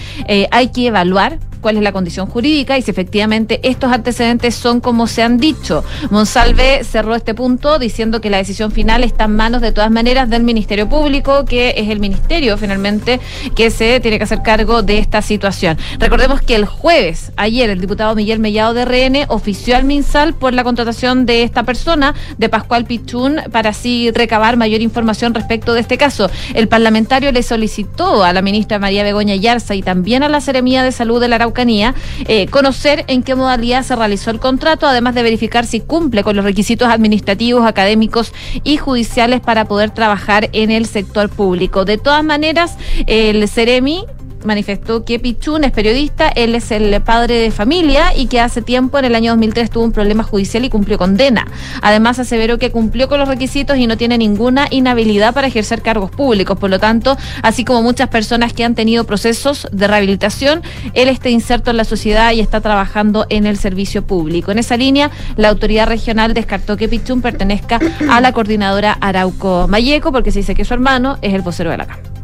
[0.51, 5.07] hay que evaluar cuál es la condición jurídica y si efectivamente estos antecedentes son como
[5.07, 5.83] se han dicho.
[6.11, 10.29] Monsalve cerró este punto diciendo que la decisión final está en manos de todas maneras
[10.29, 13.19] del Ministerio Público, que es el ministerio finalmente
[13.55, 15.77] que se tiene que hacer cargo de esta situación.
[15.97, 20.53] Recordemos que el jueves, ayer, el diputado Miguel Mellado de RN ofició al MinSal por
[20.53, 25.79] la contratación de esta persona, de Pascual Pichún, para así recabar mayor información respecto de
[25.79, 26.29] este caso.
[26.53, 30.83] El parlamentario le solicitó a la ministra María Begoña Yarza y también a la Seremía
[30.83, 35.23] de Salud de la Eh, conocer en qué modalidad se realizó el contrato, además de
[35.23, 40.85] verificar si cumple con los requisitos administrativos, académicos y judiciales para poder trabajar en el
[40.85, 41.85] sector público.
[41.85, 44.05] De todas maneras, el Ceremi
[44.45, 48.99] manifestó que Pichún es periodista, él es el padre de familia y que hace tiempo,
[48.99, 51.47] en el año 2003, tuvo un problema judicial y cumplió condena.
[51.81, 56.11] Además, aseveró que cumplió con los requisitos y no tiene ninguna inhabilidad para ejercer cargos
[56.11, 56.57] públicos.
[56.57, 60.61] Por lo tanto, así como muchas personas que han tenido procesos de rehabilitación,
[60.93, 64.51] él está inserto en la sociedad y está trabajando en el servicio público.
[64.51, 67.79] En esa línea, la autoridad regional descartó que Pichún pertenezca
[68.09, 71.77] a la coordinadora Arauco Mayeco, porque se dice que su hermano es el vocero de
[71.77, 72.22] la Cámara.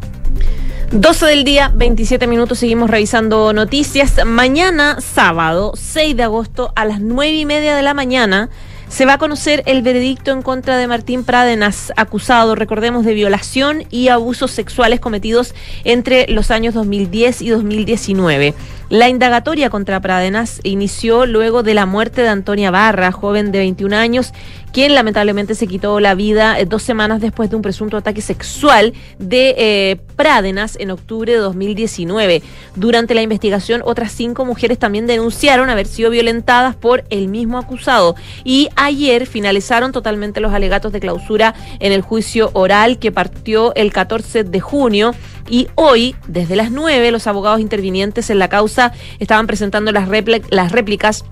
[0.91, 4.25] 12 del día, 27 minutos, seguimos revisando noticias.
[4.25, 8.49] Mañana, sábado, 6 de agosto, a las 9 y media de la mañana,
[8.87, 13.83] se va a conocer el veredicto en contra de Martín Pradenas, acusado, recordemos, de violación
[13.91, 18.55] y abusos sexuales cometidos entre los años 2010 y 2019.
[18.89, 23.95] La indagatoria contra Pradenas inició luego de la muerte de Antonia Barra, joven de 21
[23.95, 24.33] años,
[24.71, 28.93] quien lamentablemente se quitó la vida eh, dos semanas después de un presunto ataque sexual
[29.19, 32.41] de eh, Pradenas en octubre de 2019.
[32.75, 38.15] Durante la investigación, otras cinco mujeres también denunciaron haber sido violentadas por el mismo acusado.
[38.43, 43.93] Y ayer finalizaron totalmente los alegatos de clausura en el juicio oral que partió el
[43.93, 45.13] 14 de junio.
[45.49, 51.25] Y hoy, desde las 9, los abogados intervinientes en la causa estaban presentando las, réplicas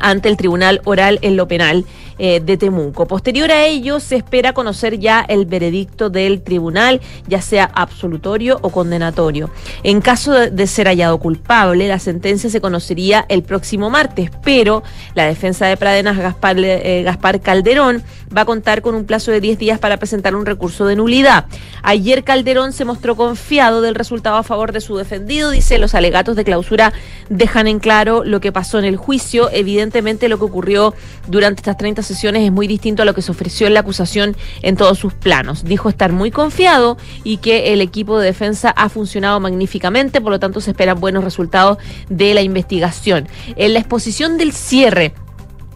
[0.00, 1.84] ante el Tribunal Oral en lo Penal.
[2.20, 3.06] Eh, de Temuco.
[3.06, 8.70] Posterior a ello, se espera conocer ya el veredicto del tribunal, ya sea absolutorio o
[8.70, 9.50] condenatorio.
[9.84, 14.82] En caso de, ser hallado culpable, la sentencia se conocería el próximo martes, pero
[15.14, 18.02] la defensa de Pradenas, Gaspar, eh, Gaspar Calderón,
[18.36, 21.46] va a contar con un plazo de 10 días para presentar un recurso de nulidad.
[21.84, 26.34] Ayer Calderón se mostró confiado del resultado a favor de su defendido, dice los alegatos
[26.34, 26.92] de clausura
[27.28, 29.87] dejan en claro lo que pasó en el juicio, evidentemente
[30.28, 30.94] lo que ocurrió
[31.26, 34.36] durante estas 30 sesiones es muy distinto a lo que se ofreció en la acusación
[34.62, 35.64] en todos sus planos.
[35.64, 40.38] Dijo estar muy confiado y que el equipo de defensa ha funcionado magníficamente, por lo
[40.38, 43.28] tanto se esperan buenos resultados de la investigación.
[43.56, 45.12] En la exposición del cierre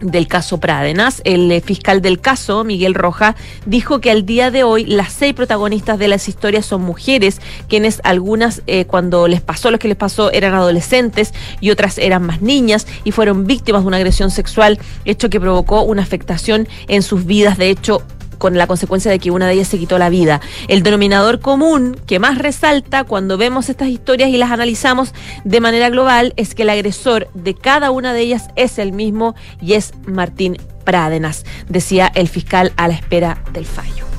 [0.03, 1.21] del caso Pradenas.
[1.25, 3.35] El eh, fiscal del caso, Miguel Roja,
[3.65, 8.01] dijo que al día de hoy las seis protagonistas de las historias son mujeres, quienes
[8.03, 12.41] algunas eh, cuando les pasó lo que les pasó eran adolescentes y otras eran más
[12.41, 17.25] niñas y fueron víctimas de una agresión sexual, hecho que provocó una afectación en sus
[17.25, 17.57] vidas.
[17.57, 18.03] De hecho,
[18.43, 20.41] con la consecuencia de que una de ellas se quitó la vida.
[20.67, 25.13] El denominador común que más resalta cuando vemos estas historias y las analizamos
[25.45, 29.33] de manera global es que el agresor de cada una de ellas es el mismo
[29.61, 34.12] y es Martín Prádenas, decía el fiscal a la espera del fallo.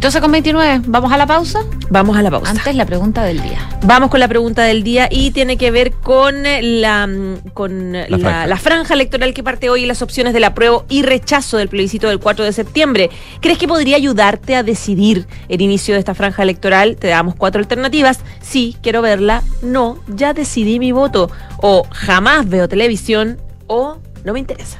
[0.00, 1.60] 12 con 29, ¿vamos a la pausa?
[1.88, 2.50] Vamos a la pausa.
[2.50, 3.68] Antes la pregunta del día.
[3.84, 7.08] Vamos con la pregunta del día y tiene que ver con la,
[7.54, 8.94] con la, franja.
[8.94, 12.44] electoral que parte hoy y las opciones del apruebo y rechazo del plebiscito del 4
[12.44, 13.10] de septiembre.
[13.40, 16.96] ¿Crees que podría ayudarte a decidir el inicio de esta franja electoral?
[16.96, 18.20] Te damos cuatro alternativas.
[18.40, 19.42] Sí, quiero verla.
[19.62, 21.30] No, ya decidí mi voto.
[21.58, 23.38] O jamás veo televisión.
[23.68, 24.78] O no me interesa.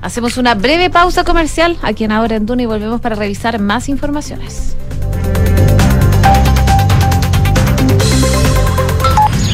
[0.00, 3.88] Hacemos una breve pausa comercial aquí en Ahora en Duna y volvemos para revisar más
[3.88, 4.76] informaciones.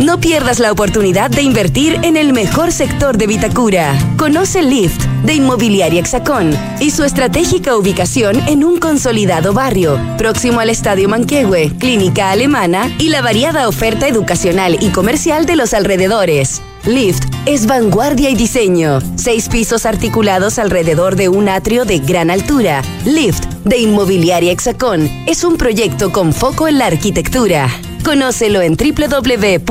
[0.00, 3.98] No pierdas la oportunidad de invertir en el mejor sector de Vitacura.
[4.18, 10.68] Conoce Lift de Inmobiliaria Hexacón y su estratégica ubicación en un consolidado barrio, próximo al
[10.68, 16.60] Estadio Manquehue, Clínica Alemana y la variada oferta educacional y comercial de los alrededores.
[16.84, 19.00] Lift es vanguardia y diseño.
[19.16, 22.82] Seis pisos articulados alrededor de un atrio de gran altura.
[23.06, 27.70] Lift de Inmobiliaria Hexacón es un proyecto con foco en la arquitectura.
[28.04, 29.66] Conócelo en www.exacon.cl.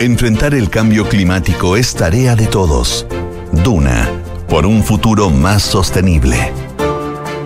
[0.00, 3.06] Enfrentar el cambio climático es tarea de todos.
[3.52, 4.08] Duna,
[4.48, 6.52] por un futuro más sostenible.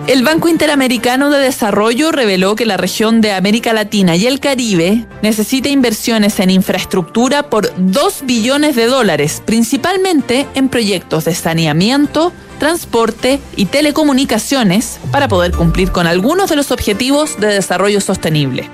[0.07, 5.05] El Banco Interamericano de Desarrollo reveló que la región de América Latina y el Caribe
[5.21, 13.41] necesita inversiones en infraestructura por 2 billones de dólares, principalmente en proyectos de saneamiento, transporte
[13.57, 18.69] y telecomunicaciones para poder cumplir con algunos de los objetivos de desarrollo sostenible.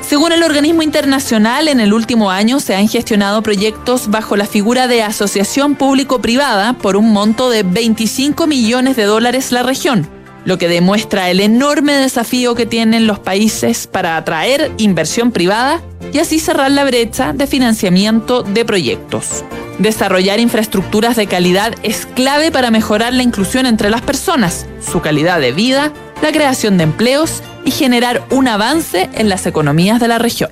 [0.00, 4.88] Según el organismo internacional, en el último año se han gestionado proyectos bajo la figura
[4.88, 10.68] de asociación público-privada por un monto de 25 millones de dólares la región lo que
[10.68, 15.80] demuestra el enorme desafío que tienen los países para atraer inversión privada
[16.12, 19.44] y así cerrar la brecha de financiamiento de proyectos.
[19.78, 25.40] Desarrollar infraestructuras de calidad es clave para mejorar la inclusión entre las personas, su calidad
[25.40, 30.18] de vida, la creación de empleos y generar un avance en las economías de la
[30.18, 30.50] región.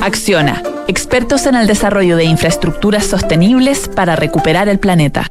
[0.00, 5.30] Acciona, expertos en el desarrollo de infraestructuras sostenibles para recuperar el planeta.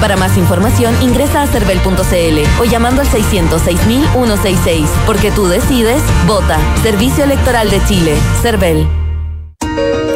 [0.00, 4.86] Para más información, ingresa a cervel.cl o llamando al 606.166.
[5.06, 6.58] Porque tú decides, vota.
[6.82, 8.16] Servicio Electoral de Chile.
[8.40, 9.01] Cervel.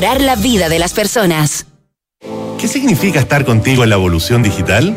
[0.00, 1.66] la vida de las personas.
[2.58, 4.96] ¿Qué significa estar contigo en la evolución digital?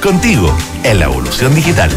[0.00, 1.90] contigo en la evolución digital.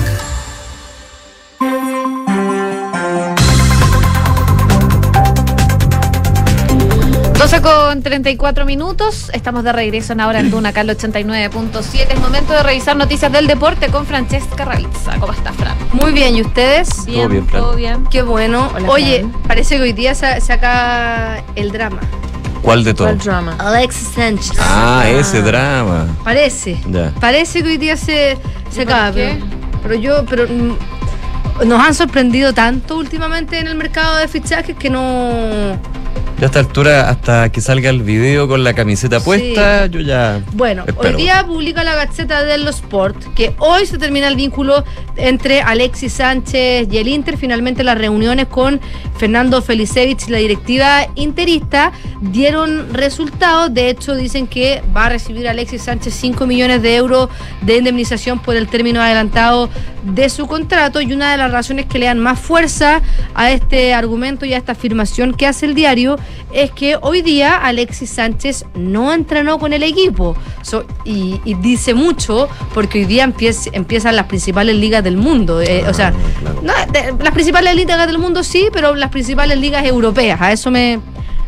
[7.38, 9.32] 12 con 34 minutos.
[9.34, 12.08] Estamos de regreso en ahora en Duna, Carlos 89.7.
[12.12, 15.18] Es momento de revisar noticias del deporte con Francesca Ravizza.
[15.20, 15.76] ¿Cómo estás, Fran?
[15.92, 16.90] Muy bien, ¿y ustedes?
[17.06, 17.62] Todo bien, Fran.
[17.62, 18.04] Todo bien.
[18.12, 18.70] Qué bueno.
[18.76, 19.44] Hola, Oye, Fran.
[19.48, 22.00] parece que hoy día se, se acaba el drama.
[22.62, 23.24] ¿Cuál de todos?
[23.24, 23.56] drama?
[23.58, 24.52] Alexis Sánchez.
[24.60, 26.08] Ah, ese drama.
[26.24, 26.78] Parece.
[26.90, 27.12] Ya.
[27.20, 28.38] Parece que hoy día se,
[28.70, 29.12] se acaba.
[29.12, 29.44] Pero,
[29.82, 34.90] pero yo, pero mm, nos han sorprendido tanto últimamente en el mercado de fichajes que
[34.90, 35.80] no.
[36.42, 39.26] Ya a esta altura, hasta que salga el video con la camiseta Sí.
[39.26, 40.42] puesta, yo ya.
[40.54, 41.10] Bueno, espero.
[41.16, 44.84] hoy día publica la Gaceta dello Sport que hoy se termina el vínculo
[45.18, 47.38] entre Alexis Sánchez y el Inter.
[47.38, 48.82] Finalmente las reuniones con
[49.20, 53.72] Fernando Felicevich y la directiva interista dieron resultados.
[53.72, 57.30] De hecho, dicen que va a recibir Alexis Sánchez 5 millones de euros
[57.62, 59.70] de indemnización por el término adelantado
[60.02, 61.02] de su contrato.
[61.02, 63.04] Y una de las razones que le dan más fuerza
[63.36, 66.18] a este argumento y a esta afirmación que hace el diario
[66.54, 70.36] es que hoy día Alexis Sánchez no entrenó con el equipo.
[70.64, 75.62] So- y, y dice mucho porque hoy día empiez- empiezan las principales ligas del mundo.
[75.62, 76.14] Eh, o sea,
[76.62, 80.40] no, de- las principales ligas del mundo sí, pero las principales ligas europeas.
[80.42, 81.00] A eso me,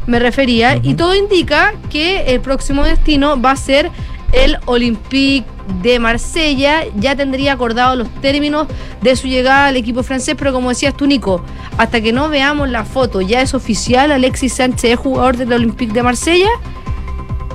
[0.08, 0.80] me refería.
[0.82, 3.92] Y todo indica que el próximo destino va a ser
[4.34, 5.46] el Olympique
[5.82, 6.84] de Marsella.
[6.96, 8.68] Ya tendría acordado los términos
[9.02, 11.44] de su llegada al equipo francés, pero como decías tú, Nico,
[11.78, 15.94] hasta que no veamos la foto, ya es oficial, Alexis Sánchez es jugador del Olympique
[15.94, 16.50] de Marsella,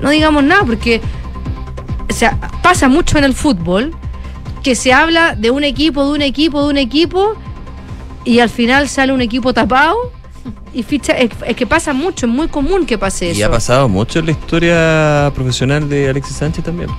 [0.01, 1.01] no digamos nada, porque
[2.63, 3.95] pasa mucho en el fútbol
[4.63, 7.35] que se habla de un equipo, de un equipo, de un equipo,
[8.25, 9.97] y al final sale un equipo tapado.
[10.75, 13.41] Y ficha, es, es que pasa mucho, es muy común que pase eso.
[13.41, 16.91] Y ha pasado mucho en la historia profesional de Alexis Sánchez también.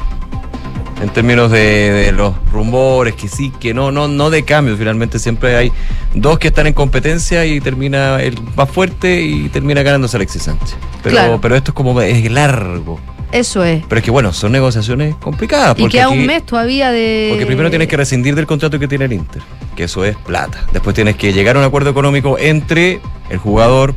[1.02, 4.76] En términos de, de los rumores, que sí, que no, no, no de cambio.
[4.76, 5.72] Finalmente siempre hay
[6.14, 10.76] dos que están en competencia y termina el más fuerte y termina ganándose Alexis Sánchez.
[11.02, 11.39] Pero, Claro.
[11.41, 13.00] pero esto es como es largo.
[13.32, 13.82] Eso es.
[13.88, 15.80] Pero es que bueno, son negociaciones complicadas.
[15.80, 17.28] Y queda aquí- un mes todavía de.
[17.30, 19.41] Porque primero tienes que rescindir del contrato que tiene el Inter,
[19.80, 20.66] que eso es plata.
[20.74, 23.00] Después tienes que llegar a un acuerdo económico entre
[23.30, 23.96] el jugador,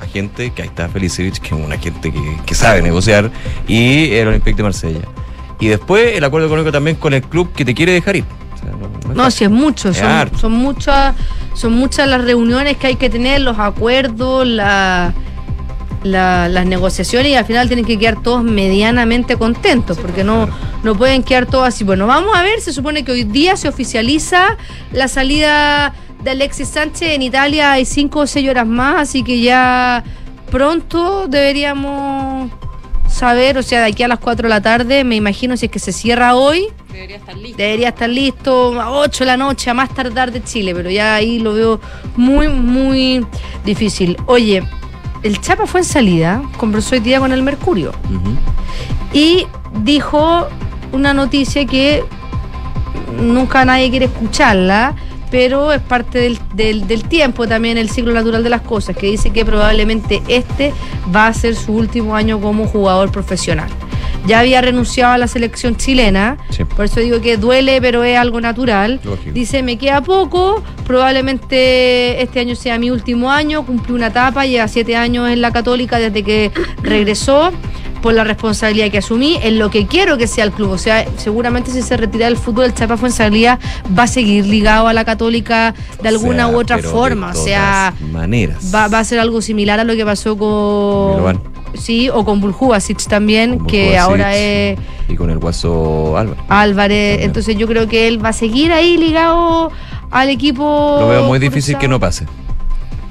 [0.00, 3.30] agente, que ahí está Felicevich, que es un agente que, que sabe negociar,
[3.68, 5.00] y el Olympique de Marsella.
[5.60, 8.24] Y después el acuerdo económico también con el club que te quiere dejar ir.
[8.52, 10.38] O sea, no- no si es mucho, Es son, harto.
[10.38, 11.14] son muchas,
[11.54, 15.14] son muchas las reuniones que hay que tener, los acuerdos, la,
[16.02, 20.48] la- las negociaciones y al final tienen que quedar todos medianamente contentos, porque no,
[20.82, 21.84] no pueden quedar todos así.
[21.84, 24.56] Bueno, vamos a ver, se supone que hoy día se oficializa
[24.92, 29.40] la salida de Alexis Sánchez en Italia, hay cinco o seis horas más, así que
[29.40, 30.02] ya
[30.50, 32.50] pronto deberíamos
[33.08, 35.72] saber, o sea, de aquí a las 4 de la tarde, me imagino si es
[35.72, 36.66] que se cierra hoy.
[36.92, 37.56] Debería estar listo.
[37.56, 41.14] Debería estar listo a 8 de la noche, a más tardar de Chile, pero ya
[41.14, 41.80] ahí lo veo
[42.16, 43.24] muy, muy
[43.64, 44.16] difícil.
[44.26, 44.62] Oye,
[45.26, 47.92] el Chapa fue en salida, conversó hoy día con el Mercurio
[49.12, 49.46] y
[49.82, 50.46] dijo
[50.92, 52.04] una noticia que
[53.20, 54.94] nunca nadie quiere escucharla,
[55.30, 59.08] pero es parte del, del, del tiempo también, el ciclo natural de las cosas, que
[59.08, 60.72] dice que probablemente este
[61.14, 63.68] va a ser su último año como jugador profesional.
[64.26, 66.64] Ya había renunciado a la selección chilena, Sí.
[66.64, 69.00] por eso digo que duele, pero es algo natural.
[69.04, 69.32] Lógico.
[69.32, 74.68] Dice, me queda poco, probablemente este año sea mi último año, cumplí una etapa, lleva
[74.68, 76.50] siete años en la católica desde que
[76.82, 77.52] regresó
[78.02, 80.70] por la responsabilidad que asumí en lo que quiero que sea el club.
[80.70, 83.58] O sea, seguramente si se retira del fútbol, el Chapa Fuensalía
[83.98, 87.30] va a seguir ligado a la católica de alguna O sea, u otra de forma.
[87.30, 88.70] O sea, maneras.
[88.72, 91.40] va, va a ser algo similar a lo que pasó con...
[91.76, 96.42] Sí, o con Buljubasic también, Con que ahora es Y con el Guaso Álvarez.
[96.48, 97.10] Álvarez.
[97.12, 97.28] También.
[97.28, 99.70] Entonces yo creo que él va a seguir ahí ligado
[100.10, 100.98] al equipo.
[101.00, 102.26] Lo veo muy difícil que no pase.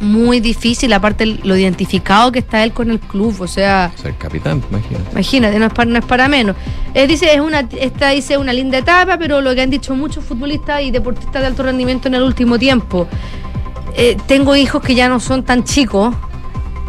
[0.02, 4.12] Muy difícil, aparte lo identificado que está él con el club, o sea, O sea,
[4.12, 5.12] el capitán, imagínate.
[5.14, 6.58] imagínate, no es para, no es para menos.
[6.94, 10.26] Él dice, es una, esta dice una linda etapa, pero lo que han dicho muchos
[10.26, 13.08] futbolistas y deportistas de alto rendimiento en el último tiempo,
[13.96, 16.14] eh, tengo hijos que ya no son tan chicos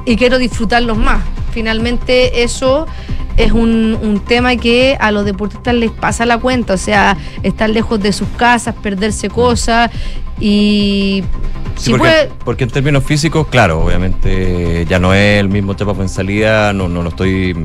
[0.04, 1.22] y quiero disfrutarlos más.
[1.66, 2.86] Finalmente eso
[3.38, 7.70] es un, un tema que a los deportistas les pasa la cuenta, o sea, estar
[7.70, 9.90] lejos de sus casas, perderse cosas
[10.38, 11.24] y...
[11.76, 15.72] Sí, si porque, puede- porque en términos físicos, claro, obviamente ya no es el mismo
[15.72, 17.56] Chapa en salida, no, no lo estoy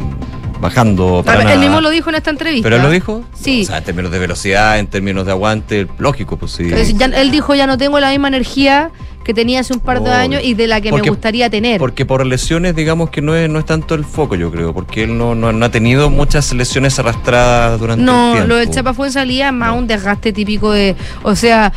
[0.61, 1.59] bajando para él nada.
[1.59, 2.63] mismo lo dijo en esta entrevista.
[2.63, 3.23] ¿Pero él lo dijo?
[3.33, 3.63] Sí.
[3.63, 6.69] O sea, en términos de velocidad, en términos de aguante, lógico, pues sí.
[6.95, 8.89] Ya- él dijo, ya no tengo la misma energía
[9.23, 11.79] que tenía hace un par de años y de la que Porque- me gustaría tener.
[11.79, 15.03] Porque por lesiones, digamos que no es, no es tanto el foco, yo creo, porque
[15.03, 18.47] él no, no, no ha tenido muchas lesiones arrastradas durante el No, tiempo.
[18.49, 21.71] lo del Chapa fue en salida más un desgaste típico de, o sea,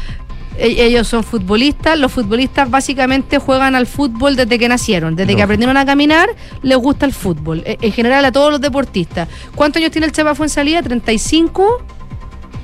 [0.57, 5.42] e- ellos son futbolistas, los futbolistas básicamente juegan al fútbol desde que nacieron, desde que
[5.42, 6.28] aprendieron a caminar,
[6.62, 9.28] les gusta el fútbol, E- en general a todos los deportistas.
[9.55, 10.80] ¿Cuántos años tiene el Chapa fue en salida?
[10.82, 11.64] ¿35?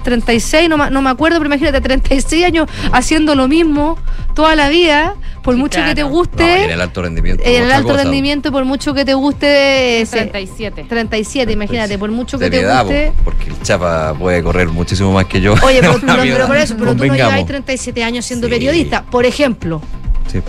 [0.02, 3.98] 36, no, ma- no me acuerdo, pero imagínate, 36 años haciendo lo mismo
[4.34, 6.42] toda la vida, por mucho que te guste.
[6.44, 7.42] No, en el alto rendimiento.
[7.44, 8.02] en el alto cosa.
[8.04, 10.00] rendimiento, por mucho que te guste.
[10.02, 10.86] ese- 37.
[10.88, 13.12] 37, imagínate, por mucho que te edad, guste.
[13.16, 15.54] po, porque el Chapa puede correr muchísimo más que yo.
[15.62, 18.52] Oye, pero, Una pero- por eso, pero tú no llevas 37 años siendo Sí.
[18.54, 19.82] periodista, por ejemplo.
[20.30, 20.40] Sí.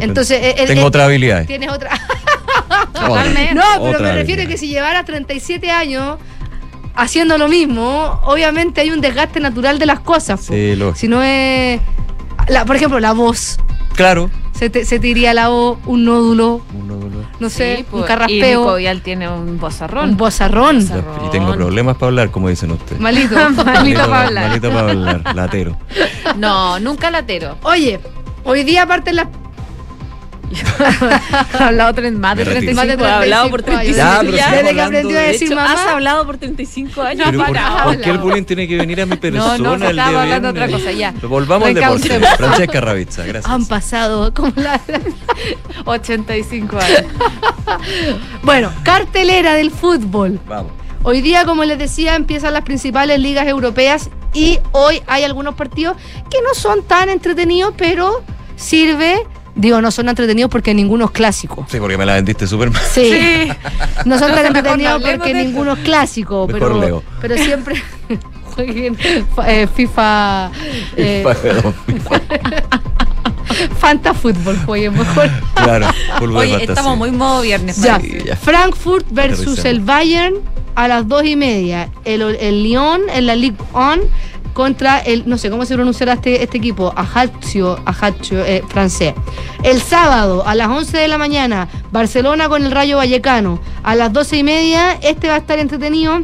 [0.00, 1.46] Entonces, eh, eh, Tengo eh, otras habilidades.
[1.46, 1.90] Tienes otra.
[2.92, 3.54] Totalmente.
[3.54, 6.18] No, pero Otra me refiero a que si llevaras 37 años
[6.98, 10.40] haciendo lo mismo, obviamente hay un desgaste natural de las cosas.
[10.40, 10.98] Sí, lógico.
[10.98, 11.80] Si no es.
[12.48, 13.58] la- por ejemplo, la voz.
[13.94, 14.30] Claro.
[14.52, 17.18] Se te, se te iría la voz, un nódulo, Un nódulo.
[17.38, 20.10] no sé, Sí, un pues, Y carraspeo, Nico Vial tiene un bozarrón.
[20.10, 20.80] un bozarrón.
[21.26, 23.00] Y tengo problemas para hablar, como dicen ustedes.
[23.00, 23.36] Malito.
[23.64, 24.48] Malito para hablar.
[24.48, 25.76] Malito para hablar, latero.
[26.36, 27.56] No, nunca latero.
[27.62, 28.00] Oye,
[28.44, 29.28] hoy día aparte las.
[31.58, 32.74] Ha hablado tres- más de Me retiro.
[32.74, 34.56] 35 Más de ha hablado por 35 35 Ya, pero ya.
[34.62, 35.72] Desde que aprendió a de- decir De hecho, mamá.
[35.72, 37.26] has hablado por 35 años.
[37.26, 39.86] Pero ¿por, para por qué el bullying tiene que venir a mi persona No, no,
[39.88, 41.12] el estaba hablando otra cosa, ya.
[41.22, 42.20] Volvamos al deporte.
[42.36, 43.52] Francesca Ravizza, gracias.
[43.52, 44.80] Han pasado como la.
[45.84, 47.02] 85 años.
[48.42, 50.40] Bueno, cartelera del fútbol.
[50.46, 50.72] Vamos.
[51.02, 55.96] Hoy día, como les decía, empiezan las principales ligas europeas y hoy hay algunos partidos
[56.30, 58.22] que no son tan entretenidos, pero
[58.56, 59.24] sirve.
[59.58, 61.66] Digo, no son entretenidos porque ninguno es clásico.
[61.68, 62.80] Sí, porque me la vendiste súper mal.
[62.92, 63.48] Sí.
[64.04, 67.02] No son tan entretenidos porque ninguno es clásico, Mejor pero, leo.
[67.20, 67.82] pero siempre
[68.54, 68.96] jueguen
[69.46, 70.50] eh, FIFA,
[70.96, 71.74] eh, Perdón.
[73.78, 75.28] Fanta Fútbol, jueguen mejor.
[75.54, 75.86] Claro,
[76.20, 76.58] Oye, fantasía.
[76.68, 77.80] estamos muy modo viernes.
[77.82, 77.98] Ya.
[78.40, 80.34] Frankfurt versus el Bayern
[80.76, 81.88] a las dos y media.
[82.04, 83.96] El, el Lyon en la Ligue 1
[84.52, 89.14] contra el, no sé cómo se pronunciará este, este equipo, Ajaccio, Ajaccio eh, francés.
[89.62, 93.60] El sábado a las 11 de la mañana, Barcelona con el Rayo Vallecano.
[93.82, 96.20] A las 12 y media, este va a estar entretenido.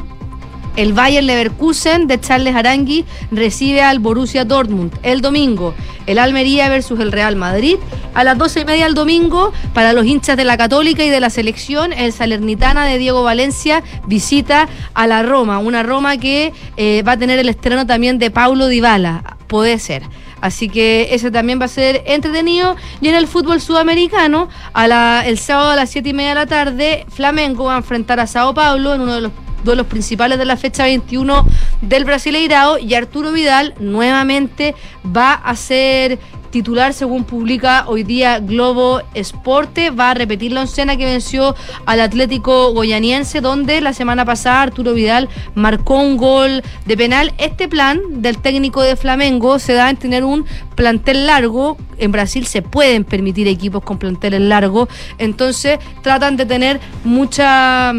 [0.77, 5.75] El Bayern Leverkusen de Charles Arangui recibe al Borussia Dortmund el domingo.
[6.07, 7.77] El Almería versus el Real Madrid.
[8.15, 11.21] A las 12 y media el domingo, para los hinchas de la Católica y de
[11.21, 15.59] la selección, el Salernitana de Diego Valencia visita a la Roma.
[15.59, 19.37] Una Roma que eh, va a tener el estreno también de Paulo Dybala.
[19.47, 20.03] Puede ser.
[20.41, 22.77] Así que ese también va a ser entretenido.
[23.01, 27.07] Y en el fútbol sudamericano, el sábado a las 7 y media de la tarde,
[27.09, 29.33] Flamengo va a enfrentar a Sao Paulo en uno de los
[29.65, 31.47] duelos principales de la fecha 21
[31.81, 36.19] del Brasileirao y Arturo Vidal nuevamente va a ser
[36.55, 42.01] titular según publica hoy día Globo Esporte, va a repetir la oncena que venció al
[42.01, 47.35] Atlético Goyaniense donde la semana pasada Arturo Vidal marcó un gol de penal.
[47.39, 50.47] Este plan del técnico de Flamengo se da en tener un
[50.77, 54.89] plantel largo, en Brasil se pueden permitir equipos con planteles largos,
[55.19, 57.93] entonces tratan de tener mucha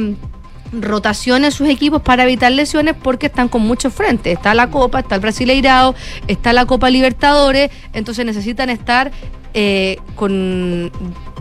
[0.71, 4.33] rotación en sus equipos para evitar lesiones porque están con muchos frentes.
[4.33, 5.95] Está la Copa, está el Brasileirao,
[6.27, 9.11] está la Copa Libertadores, entonces necesitan estar
[9.53, 10.91] eh, con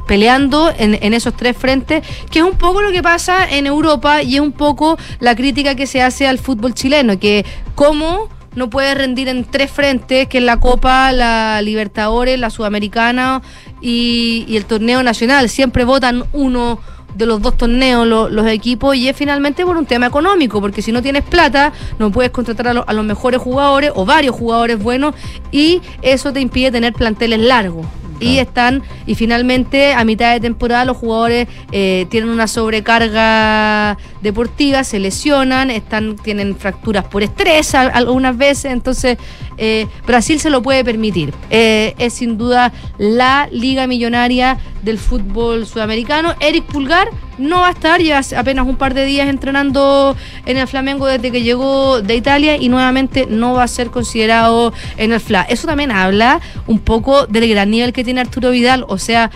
[0.07, 4.23] peleando en, en esos tres frentes, que es un poco lo que pasa en Europa
[4.23, 8.71] y es un poco la crítica que se hace al fútbol chileno, que cómo no
[8.71, 13.43] puede rendir en tres frentes, que es la Copa, la Libertadores, la Sudamericana
[13.81, 15.49] y, y el torneo nacional.
[15.49, 16.81] Siempre votan uno
[17.15, 20.83] de los dos torneos lo- los equipos y es finalmente por un tema económico, porque
[20.83, 24.35] si no tienes plata no puedes contratar a, lo- a los mejores jugadores o varios
[24.35, 25.15] jugadores buenos
[25.53, 27.87] y eso te impide tener planteles largos.
[28.21, 34.83] Y están, y finalmente a mitad de temporada los jugadores eh, tienen una sobrecarga deportiva,
[34.83, 39.19] se lesionan, están, tienen fracturas por estrés algunas veces, entonces
[39.59, 41.33] eh, Brasil se lo puede permitir.
[41.51, 46.35] Eh, es sin duda la liga millonaria del fútbol sudamericano.
[46.41, 50.17] Eric Pulgar no va a estar, lleva apenas un par de días entrenando
[50.47, 54.73] en el Flamengo desde que llegó de Italia y nuevamente no va a ser considerado
[54.97, 55.43] en el FLA.
[55.43, 59.31] Eso también habla un poco del gran nivel que tiene Arturo Vidal, o sea,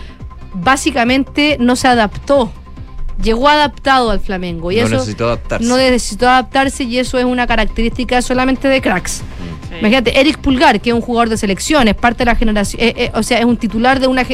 [0.53, 2.51] básicamente no se adaptó.
[3.21, 5.67] Llegó adaptado al Flamengo y No eso necesitó adaptarse.
[5.67, 9.21] no necesitó adaptarse y eso es una característica solamente de cracks.
[9.79, 12.93] Imagínate, Eric Pulgar, que es un jugador de selección, es parte de la generación, eh,
[12.97, 14.25] eh, o sea, es un titular de una...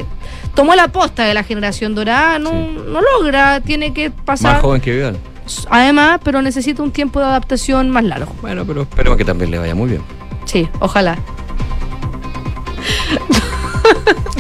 [0.56, 4.54] Tomó la posta de la generación dorada, no, no logra, tiene que pasar...
[4.54, 5.18] Más joven que Vidal.
[5.70, 8.34] Además, pero necesita un tiempo de adaptación más largo.
[8.42, 10.02] Bueno, pero esperemos que también le vaya muy bien.
[10.46, 11.18] Sí, ojalá.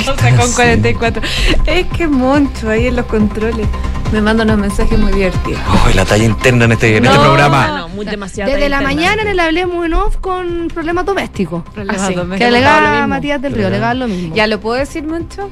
[0.08, 1.22] O sea, con 44.
[1.66, 3.68] Es que mucho ahí en los controles.
[4.12, 5.60] Me manda unos mensajes muy divertidos.
[5.68, 7.68] Oh, la talla interna en este, en este No, programa.
[7.80, 8.50] no, muy demasiado.
[8.52, 8.96] Desde la interna.
[8.96, 11.64] mañana en el Hablemos en Off con problemas domésticos.
[11.74, 12.38] Problemas Así, domésticos.
[12.40, 13.08] Que alegaba.
[13.08, 14.34] Matías del Río, alegaba lo mismo.
[14.36, 15.50] ¿Ya lo puedo decir mucho?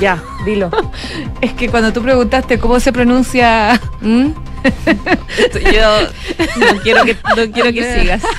[0.00, 0.70] Ya, dilo.
[1.40, 4.28] Es que cuando tú preguntaste cómo se pronuncia ¿Mm?
[5.72, 6.00] Yo
[6.74, 8.22] no quiero que, no quiero que sigas.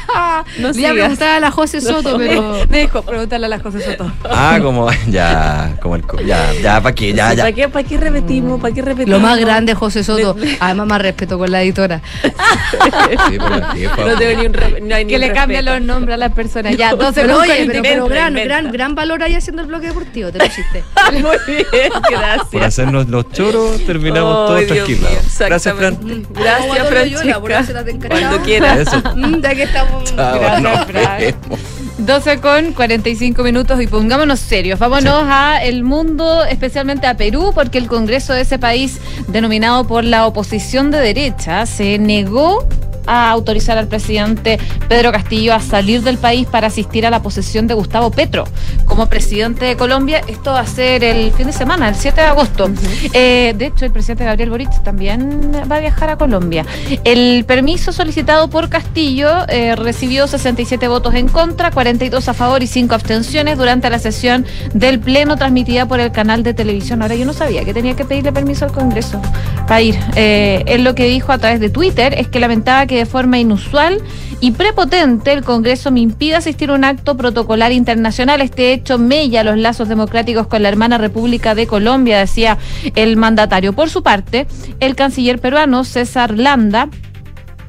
[0.60, 0.94] No Le iba a sigas.
[0.94, 2.54] preguntar a la José Soto, No, pero.
[2.70, 4.12] Me dejo preguntarle a la José Soto.
[4.30, 7.14] Ah, como, ya, como el, co- ya, ya, ¿para qué?
[7.14, 7.44] Ya, ya.
[7.44, 8.60] ¿Para qué, para qué repetimos?
[8.62, 9.20] ¿Para qué repetimos?
[9.20, 10.36] Lo más grande, José Soto.
[10.60, 12.02] Además, más respeto con la editora.
[12.24, 14.08] Sí, pero.
[14.08, 16.18] No tengo ni un re- no hay ni que un le cambian los nombres a
[16.18, 16.76] las personas.
[16.78, 17.82] Ya, 12 Pero oye, pero, 40.
[17.82, 20.84] pero gran, gran, gran valor ahí haciendo el bloque deportivo, te lo hiciste.
[21.14, 22.48] Muy bien, gracias.
[22.52, 25.10] Por hacernos los choros, terminamos Ay, todos Dios tranquilos.
[25.12, 25.98] mío, Gracias, Fran.
[26.30, 28.22] Gracias, encargaba.
[28.30, 28.80] Cuando quieras.
[28.80, 29.02] Eso.
[29.16, 30.04] Mm, Ya que estamos.
[30.16, 31.18] Chao, Gracias, nos Fran.
[31.20, 31.60] vemos.
[31.98, 34.80] 12 con 45 minutos y pongámonos serios.
[34.80, 40.04] Vámonos a el mundo, especialmente a Perú, porque el Congreso de ese país, denominado por
[40.04, 42.68] la oposición de derecha, se negó
[43.08, 47.66] a autorizar al presidente Pedro Castillo a salir del país para asistir a la posesión
[47.68, 48.44] de Gustavo Petro
[48.86, 50.22] como presidente de Colombia.
[50.28, 52.70] Esto va a ser el fin de semana, el 7 de agosto.
[53.14, 56.66] Eh, de hecho, el presidente Gabriel Boric también va a viajar a Colombia.
[57.04, 62.68] El permiso solicitado por Castillo eh, recibió 67 votos en contra, 42 a favor y
[62.68, 67.02] 5 abstenciones durante la sesión del Pleno transmitida por el canal de televisión.
[67.02, 69.22] Ahora yo no sabía que tenía que pedirle permiso al Congreso
[69.68, 69.98] para ir.
[70.16, 73.40] Eh, él lo que dijo a través de Twitter es que lamentaba que de forma
[73.40, 74.02] inusual
[74.40, 78.42] y prepotente el Congreso me impida asistir a un acto protocolar internacional.
[78.42, 82.58] Este hecho mella los lazos democráticos con la hermana República de Colombia, decía
[82.96, 83.74] el mandatario.
[83.74, 84.48] Por su parte,
[84.80, 86.90] el canciller peruano César Landa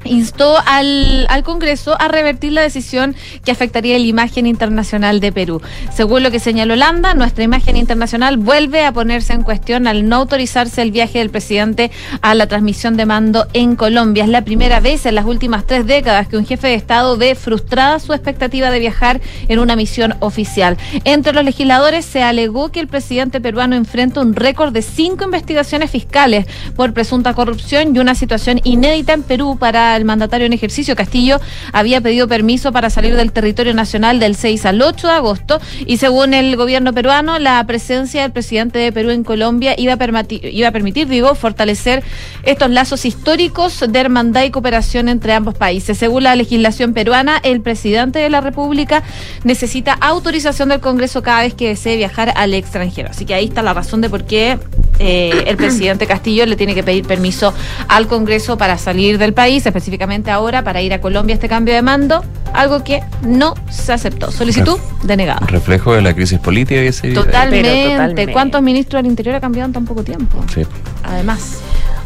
[0.04, 5.60] instó al, al Congreso a revertir la decisión que afectaría la imagen internacional de Perú.
[5.94, 10.16] Según lo que señaló Landa, nuestra imagen internacional vuelve a ponerse en cuestión al no
[10.16, 11.90] autorizarse el viaje del presidente
[12.22, 14.24] a la transmisión de mando en Colombia.
[14.24, 17.34] Es la primera vez en las últimas tres décadas que un jefe de Estado ve
[17.34, 20.76] frustrada su expectativa de viajar en una misión oficial.
[21.04, 25.90] Entre los legisladores se alegó que el presidente peruano enfrenta un récord de cinco investigaciones
[25.90, 26.46] fiscales
[26.76, 30.96] por presunta corrupción y una situación inédita en Perú para el mandatario en ejercicio.
[30.96, 31.40] Castillo
[31.72, 35.98] había pedido permiso para salir del territorio nacional del 6 al 8 de agosto y
[35.98, 40.44] según el gobierno peruano, la presencia del presidente de Perú en Colombia iba a permitir,
[40.44, 42.02] iba a permitir digo, fortalecer
[42.42, 45.98] estos lazos históricos de hermandad y cooperación entre ambos países.
[45.98, 49.02] Según la legislación peruana, el presidente de la República
[49.44, 53.10] necesita autorización del Congreso cada vez que desee viajar al extranjero.
[53.10, 54.58] Así que ahí está la razón de por qué
[54.98, 57.54] eh, el presidente Castillo le tiene que pedir permiso
[57.88, 61.82] al Congreso para salir del país, específicamente ahora para ir a Colombia este cambio de
[61.82, 64.30] mando, algo que no se aceptó.
[64.30, 65.46] Solicitud denegada.
[65.46, 67.12] Reflejo de la crisis política que se.
[67.12, 67.68] Totalmente.
[67.68, 68.32] Pero totalmente.
[68.32, 70.44] ¿Cuántos ministros del Interior ha cambiado en tan poco tiempo?
[70.52, 70.62] Sí.
[71.02, 71.60] Además.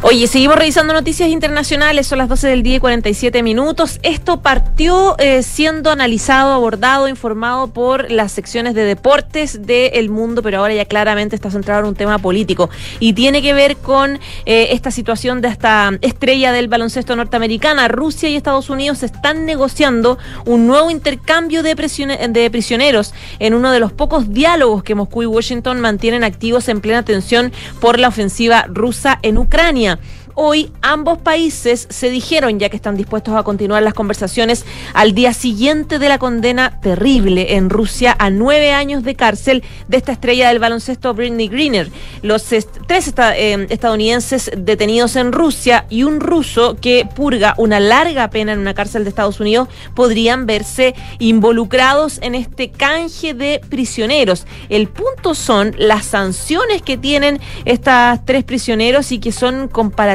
[0.05, 4.01] Oye, seguimos revisando noticias internacionales, son las 12 del día y 47 minutos.
[4.03, 10.59] Esto partió eh, siendo analizado, abordado, informado por las secciones de deportes del mundo, pero
[10.59, 14.71] ahora ya claramente está centrado en un tema político y tiene que ver con eh,
[14.73, 17.87] esta situación de esta estrella del baloncesto norteamericana.
[17.87, 23.79] Rusia y Estados Unidos están negociando un nuevo intercambio de, de prisioneros en uno de
[23.79, 28.65] los pocos diálogos que Moscú y Washington mantienen activos en plena tensión por la ofensiva
[28.69, 29.91] rusa en Ucrania.
[29.93, 29.99] меня
[30.35, 34.64] Hoy ambos países se dijeron ya que están dispuestos a continuar las conversaciones
[34.95, 39.97] al día siguiente de la condena terrible en Rusia a nueve años de cárcel de
[39.99, 41.91] esta estrella del baloncesto Britney Greener.
[42.22, 48.53] Los tres eh, estadounidenses detenidos en Rusia y un ruso que purga una larga pena
[48.53, 54.47] en una cárcel de Estados Unidos podrían verse involucrados en este canje de prisioneros.
[54.70, 59.68] El punto son las sanciones que tienen estas tres prisioneros y que son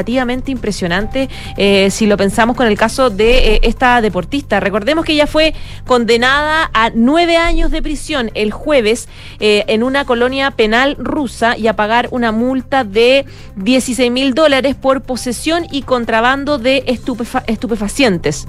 [0.08, 4.60] impresionantes eh, si lo pensamos con el caso de eh, esta deportista.
[4.60, 5.54] Recordemos que ella fue
[5.86, 9.08] condenada a nueve años de prisión el jueves
[9.40, 14.74] eh, en una colonia penal rusa y a pagar una multa de 16 mil dólares
[14.74, 18.46] por posesión y contrabando de estupefa- estupefacientes.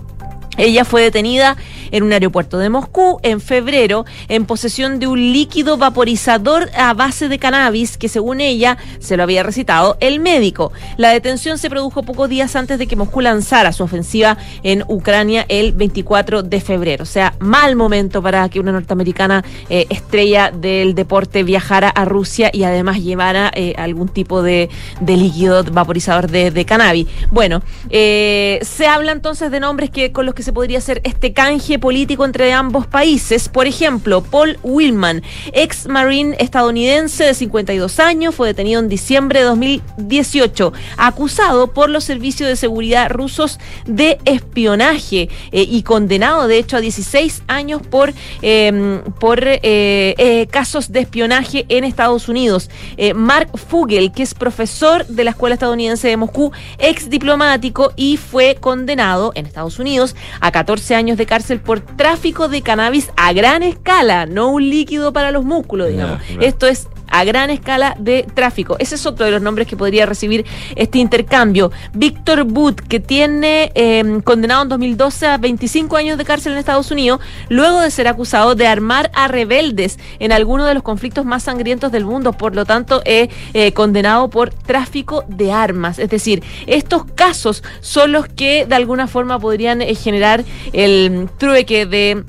[0.60, 1.55] Ella fue detenida
[1.91, 7.30] en un aeropuerto de Moscú en febrero en posesión de un líquido vaporizador a base
[7.30, 10.74] de cannabis que según ella se lo había recitado el médico.
[10.97, 15.45] La detención se produjo pocos días antes de que Moscú lanzara su ofensiva en Ucrania
[15.47, 17.03] el 24 de febrero.
[17.03, 22.49] O sea, mal momento para que una norteamericana eh, estrella del deporte viajara a Rusia
[22.51, 27.07] y además llevara eh, algún tipo de, de líquido vaporizador de, de cannabis.
[27.32, 31.00] Bueno, eh, se habla entonces de nombres que con los que se se podría hacer
[31.04, 33.50] este canje político entre ambos países.
[33.50, 35.22] Por ejemplo, Paul Willman,
[35.54, 42.04] ex marine estadounidense de 52 años, fue detenido en diciembre de 2018, acusado por los
[42.04, 48.12] servicios de seguridad rusos de espionaje eh, y condenado, de hecho, a 16 años por,
[48.41, 52.72] eh, por eh, eh, casos de espionaje en Estados Unidos.
[53.14, 58.56] Mark Fugel, que es profesor de la Escuela Estadounidense de Moscú, ex diplomático y fue
[58.60, 63.63] condenado en Estados Unidos a 14 años de cárcel por tráfico de cannabis a gran
[63.63, 66.19] escala, no un líquido para los músculos, digamos.
[66.39, 68.76] Esto es a gran escala de tráfico.
[68.80, 70.45] Ese es otro de los nombres que podría recibir
[70.76, 71.72] este intercambio.
[71.93, 76.91] Víctor Booth, que tiene eh, condenado en 2012 a 25 años de cárcel en Estados
[76.91, 81.43] Unidos, luego de ser acusado de armar a rebeldes en alguno de los conflictos más
[81.43, 82.34] sangrientos del mundo.
[82.34, 85.99] Por lo tanto, eh, eh, condenado por tráfico de armas.
[85.99, 90.43] Es decir, estos casos son los que de alguna forma podrían eh, generar
[90.74, 92.24] el trueque de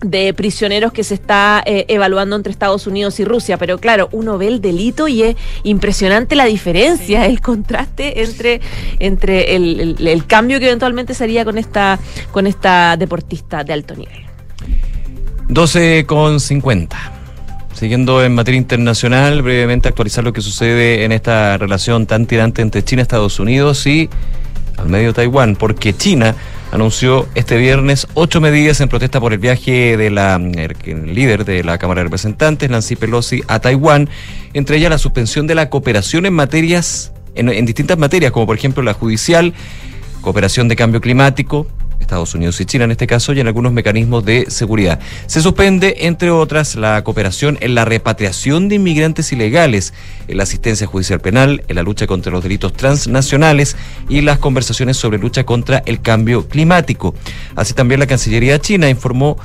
[0.00, 4.38] de prisioneros que se está eh, evaluando entre Estados Unidos y Rusia, pero claro, uno
[4.38, 8.60] ve el delito y es impresionante la diferencia, el contraste entre,
[9.00, 11.98] entre el, el- el cambio que eventualmente sería con esta,
[12.30, 14.22] con esta deportista de alto nivel.
[15.48, 17.12] 12 con 50.
[17.74, 22.82] Siguiendo en materia internacional, brevemente actualizar lo que sucede en esta relación tan tirante entre
[22.84, 24.08] China, Estados Unidos y
[24.76, 26.34] al medio Taiwán, porque China
[26.70, 31.78] anunció este viernes ocho medidas en protesta por el viaje de la líder de la
[31.78, 34.08] Cámara de Representantes, Nancy Pelosi, a Taiwán,
[34.52, 38.82] entre ellas la suspensión de la cooperación en materias, en distintas materias, como por ejemplo
[38.82, 39.54] la judicial,
[40.20, 41.66] cooperación de cambio climático,
[42.08, 44.98] Estados Unidos y China en este caso, y en algunos mecanismos de seguridad.
[45.26, 49.92] Se suspende, entre otras, la cooperación en la repatriación de inmigrantes ilegales,
[50.26, 53.76] en la asistencia judicial penal, en la lucha contra los delitos transnacionales
[54.08, 57.14] y las conversaciones sobre lucha contra el cambio climático.
[57.54, 59.36] Así también la Cancillería china informó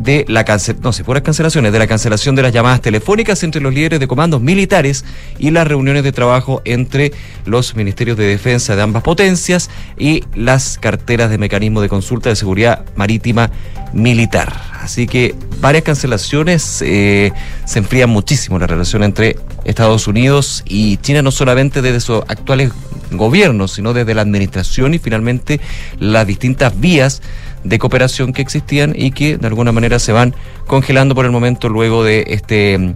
[0.00, 3.60] de la cancel no sé, puras cancelaciones, de la cancelación de las llamadas telefónicas entre
[3.60, 5.04] los líderes de comandos militares
[5.38, 7.12] y las reuniones de trabajo entre
[7.44, 12.36] los ministerios de defensa de ambas potencias y las carteras de mecanismo de consulta de
[12.36, 13.50] seguridad marítima
[13.92, 14.52] militar.
[14.80, 17.32] Así que varias cancelaciones, eh,
[17.66, 22.72] se enfría muchísimo la relación entre Estados Unidos y China, no solamente desde sus actuales
[23.10, 25.60] gobiernos, sino desde la administración y finalmente
[25.98, 27.20] las distintas vías
[27.64, 30.34] de cooperación que existían y que de alguna manera se van
[30.66, 32.94] congelando por el momento luego de este mm,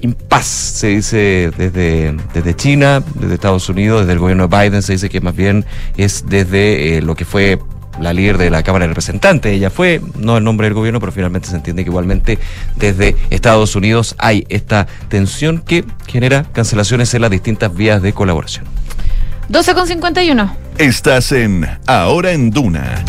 [0.00, 4.92] impasse, se dice desde, desde China, desde Estados Unidos, desde el gobierno de Biden, se
[4.92, 5.64] dice que más bien
[5.96, 7.58] es desde eh, lo que fue
[8.00, 11.12] la líder de la Cámara de Representantes, ella fue, no el nombre del gobierno, pero
[11.12, 12.38] finalmente se entiende que igualmente
[12.76, 18.64] desde Estados Unidos hay esta tensión que genera cancelaciones en las distintas vías de colaboración.
[19.48, 20.56] 12 con 51.
[20.76, 23.02] Estás en Ahora en Duna.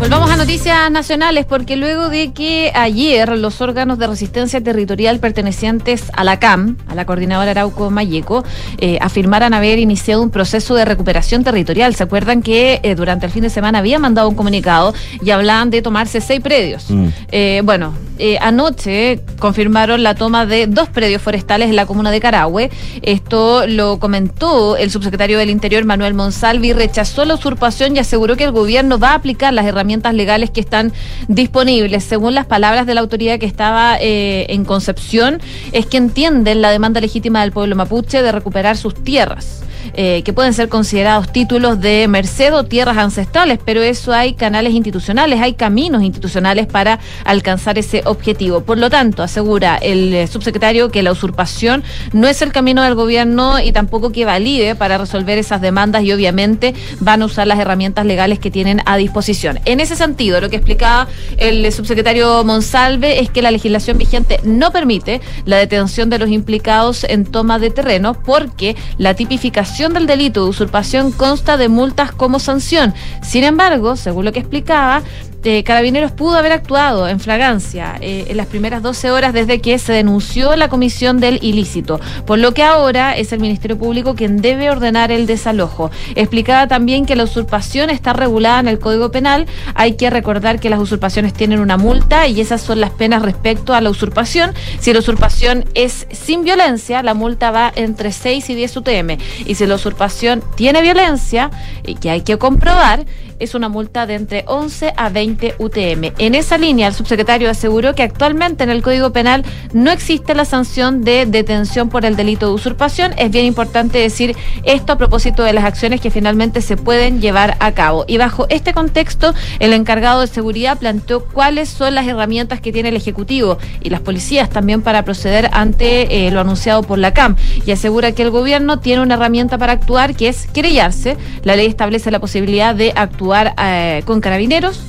[0.00, 6.04] Volvamos a noticias nacionales porque luego de que ayer los órganos de resistencia territorial pertenecientes
[6.14, 8.42] a la CAM, a la coordinadora Arauco Mayeco,
[8.78, 11.94] eh, afirmaran haber iniciado un proceso de recuperación territorial.
[11.94, 15.68] ¿Se acuerdan que eh, durante el fin de semana había mandado un comunicado y hablaban
[15.68, 16.86] de tomarse seis predios?
[17.30, 17.92] Eh, bueno,
[18.40, 22.70] anoche confirmaron la toma de dos predios forestales en la comuna de Carahue.
[23.02, 28.44] Esto lo comentó el subsecretario del Interior, Manuel Monsalvi, rechazó la usurpación y aseguró que
[28.44, 30.92] el gobierno va a aplicar las herramientas legales que están
[31.28, 32.04] disponibles.
[32.04, 35.40] Según las palabras de la autoridad que estaba eh, en Concepción,
[35.72, 39.62] es que entienden la demanda legítima del pueblo mapuche de recuperar sus tierras.
[39.94, 44.72] Eh, que pueden ser considerados títulos de merced o tierras ancestrales, pero eso hay canales
[44.72, 48.62] institucionales, hay caminos institucionales para alcanzar ese objetivo.
[48.62, 51.82] Por lo tanto, asegura el eh, subsecretario que la usurpación
[52.12, 56.12] no es el camino del gobierno y tampoco que valide para resolver esas demandas y
[56.12, 59.60] obviamente van a usar las herramientas legales que tienen a disposición.
[59.64, 64.40] En ese sentido, lo que explicaba el eh, subsecretario Monsalve es que la legislación vigente
[64.44, 70.06] no permite la detención de los implicados en toma de terreno porque la tipificación del
[70.06, 72.92] delito de usurpación consta de multas como sanción.
[73.22, 75.02] Sin embargo, según lo que explicaba,
[75.42, 79.78] eh, Carabineros pudo haber actuado en fragancia eh, en las primeras 12 horas desde que
[79.78, 84.42] se denunció la comisión del ilícito, por lo que ahora es el Ministerio Público quien
[84.42, 85.90] debe ordenar el desalojo.
[86.14, 89.46] Explicaba también que la usurpación está regulada en el Código Penal.
[89.74, 93.72] Hay que recordar que las usurpaciones tienen una multa y esas son las penas respecto
[93.72, 94.52] a la usurpación.
[94.78, 99.16] Si la usurpación es sin violencia, la multa va entre 6 y 10 UTM.
[99.46, 101.50] Y si la usurpación tiene violencia,
[101.84, 103.04] y que hay que comprobar,
[103.40, 106.12] es una multa de entre 11 a 20 UTM.
[106.18, 110.44] En esa línea, el subsecretario aseguró que actualmente en el Código Penal no existe la
[110.44, 113.12] sanción de detención por el delito de usurpación.
[113.16, 117.56] Es bien importante decir esto a propósito de las acciones que finalmente se pueden llevar
[117.60, 118.04] a cabo.
[118.06, 122.90] Y bajo este contexto, el encargado de seguridad planteó cuáles son las herramientas que tiene
[122.90, 127.36] el Ejecutivo y las policías también para proceder ante eh, lo anunciado por la CAM
[127.64, 131.16] y asegura que el gobierno tiene una herramienta para actuar que es querellarse.
[131.42, 134.80] La ley establece la posibilidad de actuar eh, con carabineros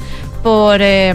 [0.43, 0.81] por...
[0.81, 1.13] eh,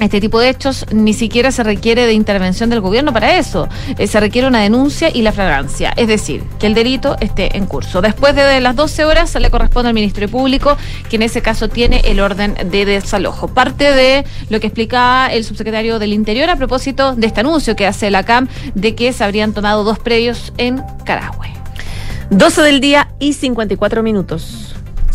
[0.00, 3.68] este tipo de hechos ni siquiera se requiere de intervención del gobierno para eso.
[3.98, 7.66] Eh, se requiere una denuncia y la fragancia, es decir, que el delito esté en
[7.66, 8.00] curso.
[8.00, 10.76] Después de las 12 horas le corresponde al Ministerio Público,
[11.08, 13.48] que en ese caso tiene el orden de desalojo.
[13.48, 17.86] Parte de lo que explicaba el subsecretario del Interior a propósito de este anuncio que
[17.86, 21.48] hace la CAM de que se habrían tomado dos previos en Carahue.
[22.30, 24.69] 12 del día y 54 minutos.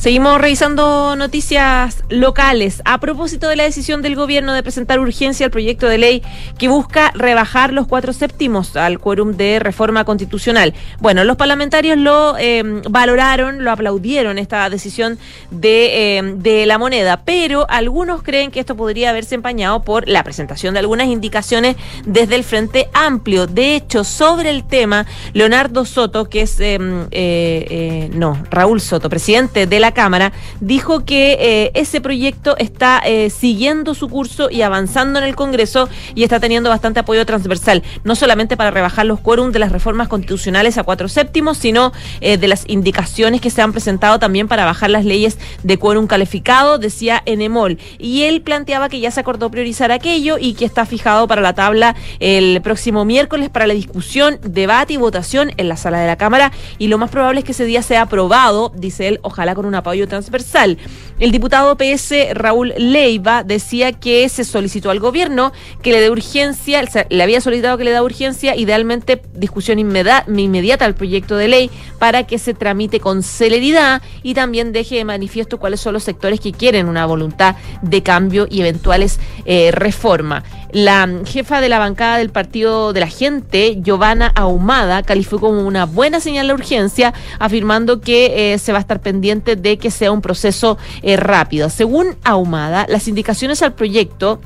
[0.05, 2.83] Seguimos revisando noticias locales.
[2.85, 6.21] A propósito de la decisión del gobierno de presentar urgencia al proyecto de ley
[6.59, 10.75] que busca rebajar los cuatro séptimos al quórum de reforma constitucional.
[10.99, 15.17] Bueno, los parlamentarios lo eh, valoraron, lo aplaudieron esta decisión
[15.49, 20.23] de, eh, de la moneda, pero algunos creen que esto podría haberse empañado por la
[20.23, 23.47] presentación de algunas indicaciones desde el Frente Amplio.
[23.47, 26.77] De hecho, sobre el tema, Leonardo Soto, que es, eh,
[27.09, 33.01] eh, eh, no, Raúl Soto, presidente de la Cámara, dijo que eh, ese proyecto está
[33.03, 37.81] eh, siguiendo su curso y avanzando en el Congreso y está teniendo bastante apoyo transversal,
[38.03, 41.91] no solamente para rebajar los quórum de las reformas constitucionales a cuatro séptimos, sino
[42.21, 46.05] eh, de las indicaciones que se han presentado también para bajar las leyes de quórum
[46.05, 47.79] calificado, decía Enemol.
[47.97, 51.53] Y él planteaba que ya se acordó priorizar aquello y que está fijado para la
[51.53, 56.17] tabla el próximo miércoles para la discusión, debate y votación en la sala de la
[56.17, 59.65] Cámara y lo más probable es que ese día sea aprobado, dice él, ojalá con
[59.65, 60.79] un apoyo transversal.
[61.19, 66.83] El diputado PS Raúl Leiva decía que se solicitó al gobierno que le dé urgencia,
[67.09, 71.69] le había solicitado que le dé urgencia, idealmente discusión inmediata al proyecto de ley
[71.99, 76.39] para que se tramite con celeridad y también deje de manifiesto cuáles son los sectores
[76.39, 80.43] que quieren una voluntad de cambio y eventuales eh, reformas.
[80.75, 85.85] La jefa de la bancada del Partido de la Gente, Giovanna Ahumada, calificó como una
[85.85, 90.21] buena señal la urgencia, afirmando que eh, se va a estar pendiente que sea un
[90.21, 91.69] proceso eh, rápido.
[91.69, 94.39] Según Ahumada, las indicaciones al proyecto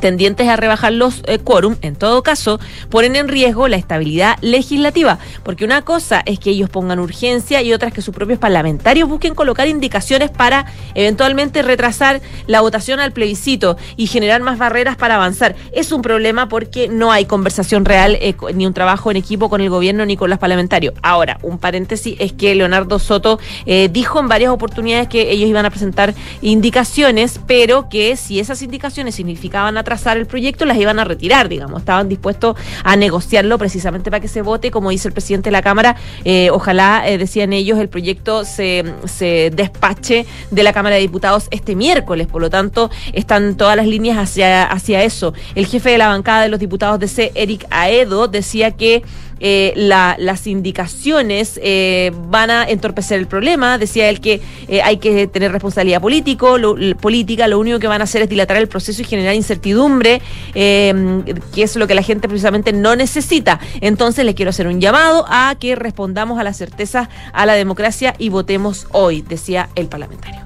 [0.00, 5.18] tendientes a rebajar los eh, quórum, en todo caso, ponen en riesgo la estabilidad legislativa,
[5.44, 9.08] porque una cosa es que ellos pongan urgencia y otra es que sus propios parlamentarios
[9.08, 15.16] busquen colocar indicaciones para eventualmente retrasar la votación al plebiscito y generar más barreras para
[15.16, 15.54] avanzar.
[15.72, 19.60] Es un problema porque no hay conversación real eh, ni un trabajo en equipo con
[19.60, 20.94] el gobierno ni con los parlamentarios.
[21.02, 25.66] Ahora, un paréntesis es que Leonardo Soto eh, dijo en varias oportunidades que ellos iban
[25.66, 31.04] a presentar indicaciones, pero que si esas indicaciones significaban atrasar el proyecto, las iban a
[31.04, 31.80] retirar, digamos.
[31.80, 35.62] Estaban dispuestos a negociarlo precisamente para que se vote, como dice el presidente de la
[35.62, 35.96] Cámara.
[36.24, 41.48] eh, ojalá, eh, decían ellos, el proyecto se, se despache de la Cámara de Diputados
[41.50, 42.26] este miércoles.
[42.26, 45.34] Por lo tanto, están todas las líneas hacia, hacia eso.
[45.54, 49.02] El jefe de la bancada de los diputados de C, Eric Aedo, decía que
[49.40, 53.78] eh, la- las indicaciones eh, van a entorpecer el problema.
[53.78, 56.56] Decía él que eh, hay que tener responsabilidad político,
[57.00, 60.20] política, lo único que van a hacer es dilatar el proceso y generar incertidumbre,
[60.54, 61.22] eh,
[61.54, 63.58] que es lo que la gente precisamente no necesita.
[63.80, 68.14] Entonces les quiero hacer un llamado a que respondamos a la certeza, a la democracia
[68.18, 70.40] y votemos hoy, decía el parlamentario.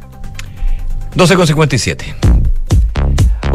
[1.16, 2.53] 12,57.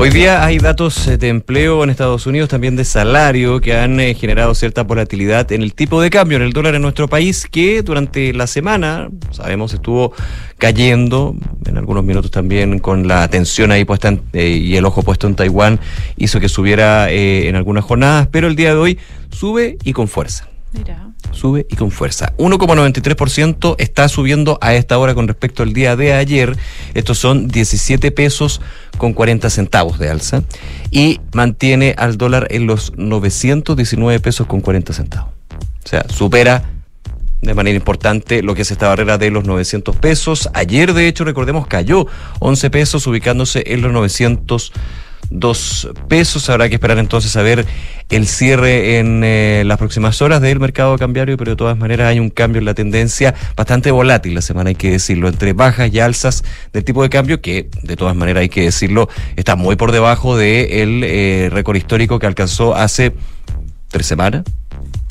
[0.01, 3.99] Hoy día hay datos eh, de empleo en Estados Unidos, también de salario, que han
[3.99, 7.45] eh, generado cierta volatilidad en el tipo de cambio en el dólar en nuestro país,
[7.51, 10.13] que durante la semana, sabemos, estuvo
[10.57, 11.35] cayendo,
[11.65, 15.27] en algunos minutos también con la atención ahí puesta en- eh, y el ojo puesto
[15.27, 15.81] en Taiwán,
[16.15, 18.99] hizo que subiera eh, en algunas jornadas, pero el día de hoy
[19.31, 20.47] sube y con fuerza
[21.31, 22.33] sube y con fuerza.
[22.37, 26.57] 1,93% está subiendo a esta hora con respecto al día de ayer.
[26.93, 28.61] Estos son 17 pesos
[28.97, 30.43] con 40 centavos de alza
[30.91, 35.31] y mantiene al dólar en los 919 pesos con 40 centavos.
[35.85, 36.63] O sea, supera
[37.41, 40.49] de manera importante lo que es esta barrera de los 900 pesos.
[40.53, 42.05] Ayer, de hecho, recordemos, cayó
[42.39, 44.73] 11 pesos ubicándose en los 902 pesos.
[45.29, 47.65] Habrá que esperar entonces a ver
[48.09, 52.19] el cierre en eh, las próximas horas del mercado cambiario, pero de todas maneras hay
[52.19, 55.99] un cambio en la tendencia bastante volátil la semana, hay que decirlo, entre bajas y
[55.99, 59.91] alzas del tipo de cambio que, de todas maneras, hay que decirlo, está muy por
[59.91, 63.13] debajo del eh, récord histórico que alcanzó hace
[63.89, 64.43] tres semanas,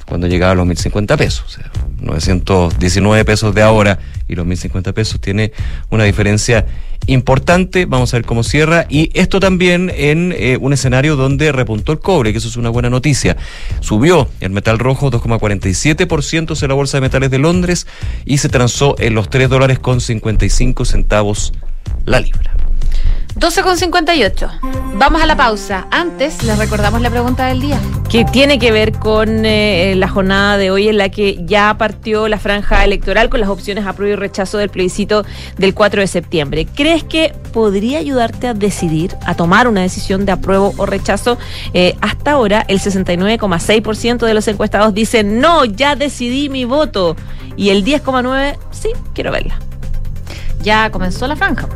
[0.08, 1.44] cuando llegaba a los 1.050 pesos.
[1.46, 5.52] O sea, 919 pesos de ahora y los 1050 pesos tiene
[5.90, 6.66] una diferencia
[7.06, 7.86] importante.
[7.86, 8.86] Vamos a ver cómo cierra.
[8.88, 12.70] Y esto también en eh, un escenario donde repuntó el cobre, que eso es una
[12.70, 13.36] buena noticia.
[13.80, 17.86] Subió el metal rojo 2,47% en la Bolsa de Metales de Londres
[18.24, 21.52] y se transó en los 3 dólares con 55 centavos
[22.04, 22.67] la libra.
[23.38, 24.50] 12 con 58.
[24.94, 25.86] Vamos a la pausa.
[25.92, 27.78] Antes les recordamos la pregunta del día.
[28.10, 32.26] que tiene que ver con eh, la jornada de hoy en la que ya partió
[32.26, 35.24] la franja electoral con las opciones apruebo y rechazo del plebiscito
[35.56, 36.66] del 4 de septiembre.
[36.66, 41.38] ¿Crees que podría ayudarte a decidir, a tomar una decisión de apruebo o rechazo?
[41.74, 47.14] Eh, hasta ahora, el 69,6% de los encuestados dicen no, ya decidí mi voto.
[47.56, 49.60] Y el 10,9% sí, quiero verla.
[50.62, 51.68] Ya comenzó la franja.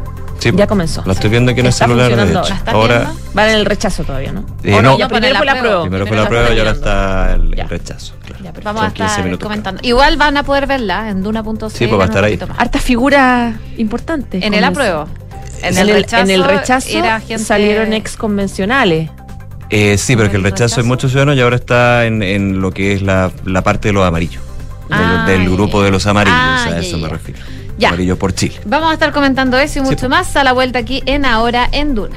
[0.42, 1.02] Sí, Ya comenzó.
[1.06, 2.08] Lo estoy viendo aquí en el celular.
[2.10, 2.52] de funcionando hecho.
[2.52, 2.56] ahora.
[2.58, 4.44] ¿Está Ahora, Van en el rechazo todavía, ¿no?
[4.64, 4.98] Eh, ¿O no.
[4.98, 5.82] ya primero fue la prueba.
[5.82, 8.14] primero fue la prueba y ahora está el, el rechazo.
[8.24, 8.42] claro.
[8.64, 9.80] Vamos Son a 15 estar comentando.
[9.84, 11.68] Igual van a poder verla en duna.cl.
[11.70, 12.38] Sí, pues va a estar ahí.
[12.56, 14.42] Hartas figuras importantes.
[14.42, 15.06] En el apruebo.
[15.62, 19.10] En el, en el rechazo era gente- salieron ex convencionales.
[19.70, 22.72] Eh, sí, pero que el rechazo es muchos ciudadanos y ahora está en, en lo
[22.72, 24.42] que es la, la parte de los amarillos.
[24.88, 27.40] Del, Ah, del grupo de los amarillos, Ah, a eso me refiero.
[27.88, 28.60] Amarillo por Chile.
[28.64, 30.10] Vamos a estar comentando eso y mucho pues.
[30.10, 32.16] más a la vuelta aquí en Ahora en Duna.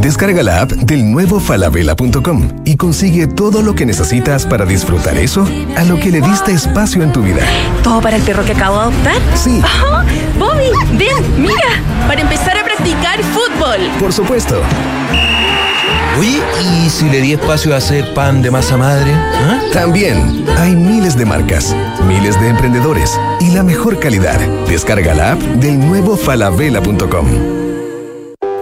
[0.00, 5.46] Descarga la app del nuevo falabella.com y consigue todo lo que necesitas para disfrutar eso
[5.76, 7.40] a lo que le diste espacio en tu vida.
[7.82, 9.16] ¿Todo para el perro que acabo de adoptar?
[9.34, 9.60] Sí.
[9.64, 10.04] Ajá.
[10.38, 13.78] Bobby, ven, mira, para empezar a practicar fútbol.
[13.98, 14.60] Por supuesto.
[16.18, 19.12] Oye, ¿y si le di espacio a hacer pan de masa madre?
[19.12, 19.60] ¿Ah?
[19.72, 24.38] También hay miles de marcas, miles de emprendedores y la mejor calidad.
[24.66, 27.65] Descarga la app del nuevo falabella.com.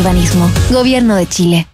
[0.00, 0.50] Urbanismo.
[0.70, 1.66] Gobierno de Chile.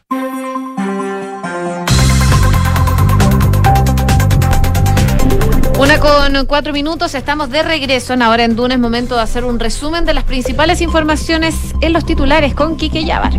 [5.78, 8.74] Una con cuatro minutos, estamos de regreso en Ahora en Duna.
[8.74, 13.04] Es momento de hacer un resumen de las principales informaciones en los titulares con Quique
[13.04, 13.32] Yabar.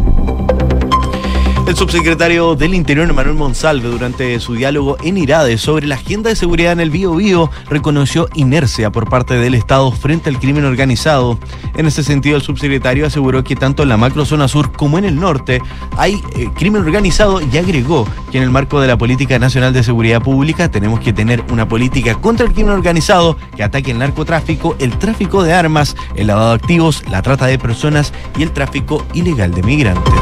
[1.68, 6.38] El subsecretario del Interior, Manuel Monsalve, durante su diálogo en Irade sobre la agenda de
[6.38, 11.38] seguridad en el Bío Bío, reconoció inercia por parte del Estado frente al crimen organizado.
[11.76, 15.20] En ese sentido, el subsecretario aseguró que tanto en la macrozona sur como en el
[15.20, 15.62] norte
[15.98, 19.84] hay eh, crimen organizado y agregó que en el marco de la Política Nacional de
[19.84, 24.78] Seguridad Pública tenemos que tener una política contra el crimen organizado que ataque el narcotráfico,
[24.80, 29.06] el tráfico de armas, el lavado de activos, la trata de personas y el tráfico
[29.14, 30.14] ilegal de migrantes.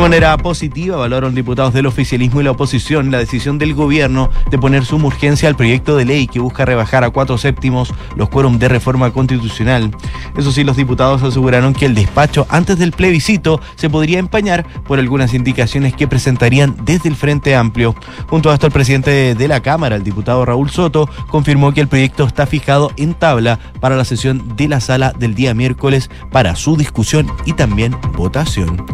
[0.00, 4.56] De manera positiva, valoraron diputados del oficialismo y la oposición la decisión del gobierno de
[4.56, 8.58] poner suma urgencia al proyecto de ley que busca rebajar a cuatro séptimos los quórum
[8.58, 9.94] de reforma constitucional.
[10.38, 14.98] Eso sí, los diputados aseguraron que el despacho antes del plebiscito se podría empañar por
[14.98, 17.94] algunas indicaciones que presentarían desde el Frente Amplio.
[18.30, 21.88] Junto a esto, el presidente de la Cámara, el diputado Raúl Soto, confirmó que el
[21.88, 26.56] proyecto está fijado en tabla para la sesión de la sala del día miércoles para
[26.56, 28.86] su discusión y también votación.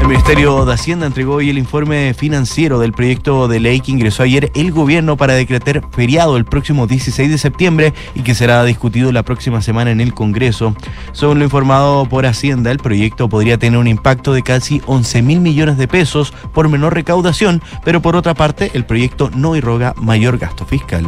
[0.00, 4.22] El Ministerio de Hacienda entregó hoy el informe financiero del proyecto de ley que ingresó
[4.22, 9.12] ayer el gobierno para decretar feriado el próximo 16 de septiembre y que será discutido
[9.12, 10.74] la próxima semana en el Congreso.
[11.12, 15.40] Según lo informado por Hacienda, el proyecto podría tener un impacto de casi 11 mil
[15.40, 20.38] millones de pesos por menor recaudación, pero por otra parte, el proyecto no irroga mayor
[20.38, 21.06] gasto fiscal.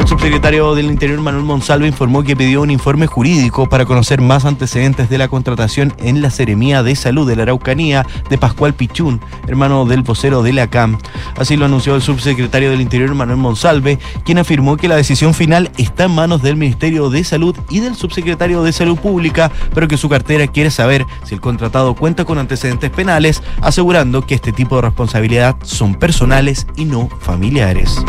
[0.00, 4.46] El subsecretario del Interior, Manuel Monsalve, informó que pidió un informe jurídico para conocer más
[4.46, 9.20] antecedentes de la contratación en la Seremía de Salud de la Araucanía de Pascual Pichún,
[9.46, 10.96] hermano del vocero de la CAM.
[11.36, 15.70] Así lo anunció el subsecretario del Interior, Manuel Monsalve, quien afirmó que la decisión final
[15.76, 19.98] está en manos del Ministerio de Salud y del subsecretario de Salud Pública, pero que
[19.98, 24.76] su cartera quiere saber si el contratado cuenta con antecedentes penales, asegurando que este tipo
[24.76, 28.02] de responsabilidad son personales y no familiares.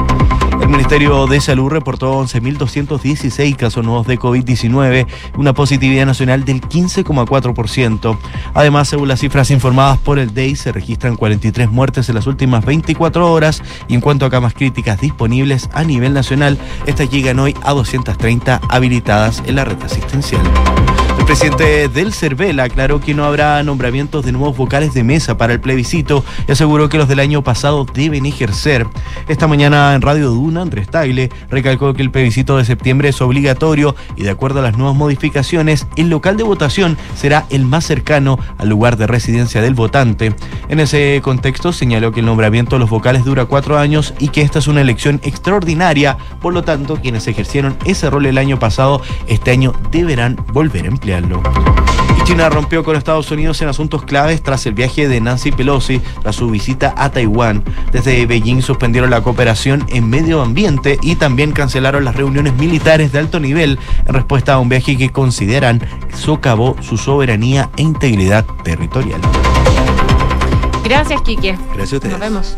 [0.61, 5.07] El Ministerio de Salud reportó 11.216 casos nuevos de COVID-19,
[5.37, 8.17] una positividad nacional del 15,4%.
[8.53, 12.63] Además, según las cifras informadas por el DEI, se registran 43 muertes en las últimas
[12.63, 17.55] 24 horas y en cuanto a camas críticas disponibles a nivel nacional, estas llegan hoy
[17.63, 20.43] a 230 habilitadas en la red asistencial.
[21.31, 25.53] El presidente del CERVEL aclaró que no habrá nombramientos de nuevos vocales de mesa para
[25.53, 28.85] el plebiscito y aseguró que los del año pasado deben ejercer.
[29.29, 33.95] Esta mañana en Radio Duna, Andrés Tagle recalcó que el plebiscito de septiembre es obligatorio
[34.17, 38.37] y de acuerdo a las nuevas modificaciones, el local de votación será el más cercano
[38.57, 40.35] al lugar de residencia del votante.
[40.67, 44.41] En ese contexto señaló que el nombramiento de los vocales dura cuatro años y que
[44.41, 49.01] esta es una elección extraordinaria, por lo tanto quienes ejercieron ese rol el año pasado,
[49.27, 50.89] este año deberán volver a
[51.29, 56.01] Y China rompió con Estados Unidos en asuntos claves tras el viaje de Nancy Pelosi,
[56.21, 57.63] tras su visita a Taiwán.
[57.91, 63.19] Desde Beijing suspendieron la cooperación en medio ambiente y también cancelaron las reuniones militares de
[63.19, 65.81] alto nivel en respuesta a un viaje que consideran
[66.13, 69.21] socavó su soberanía e integridad territorial.
[70.83, 71.57] Gracias, Quique.
[71.73, 72.11] Gracias a ustedes.
[72.11, 72.57] Nos vemos.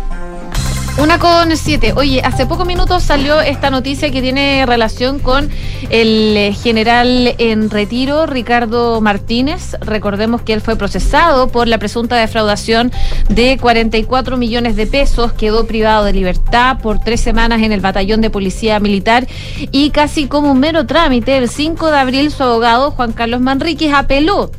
[0.99, 1.91] Una con siete.
[1.95, 5.49] Oye, hace pocos minutos salió esta noticia que tiene relación con
[5.89, 9.75] el eh, general en retiro, Ricardo Martínez.
[9.81, 12.91] Recordemos que él fue procesado por la presunta defraudación
[13.27, 15.33] de 44 millones de pesos.
[15.33, 19.27] Quedó privado de libertad por tres semanas en el batallón de policía militar
[19.71, 23.91] y casi como un mero trámite, el 5 de abril su abogado, Juan Carlos Manríquez,
[23.93, 24.51] apeló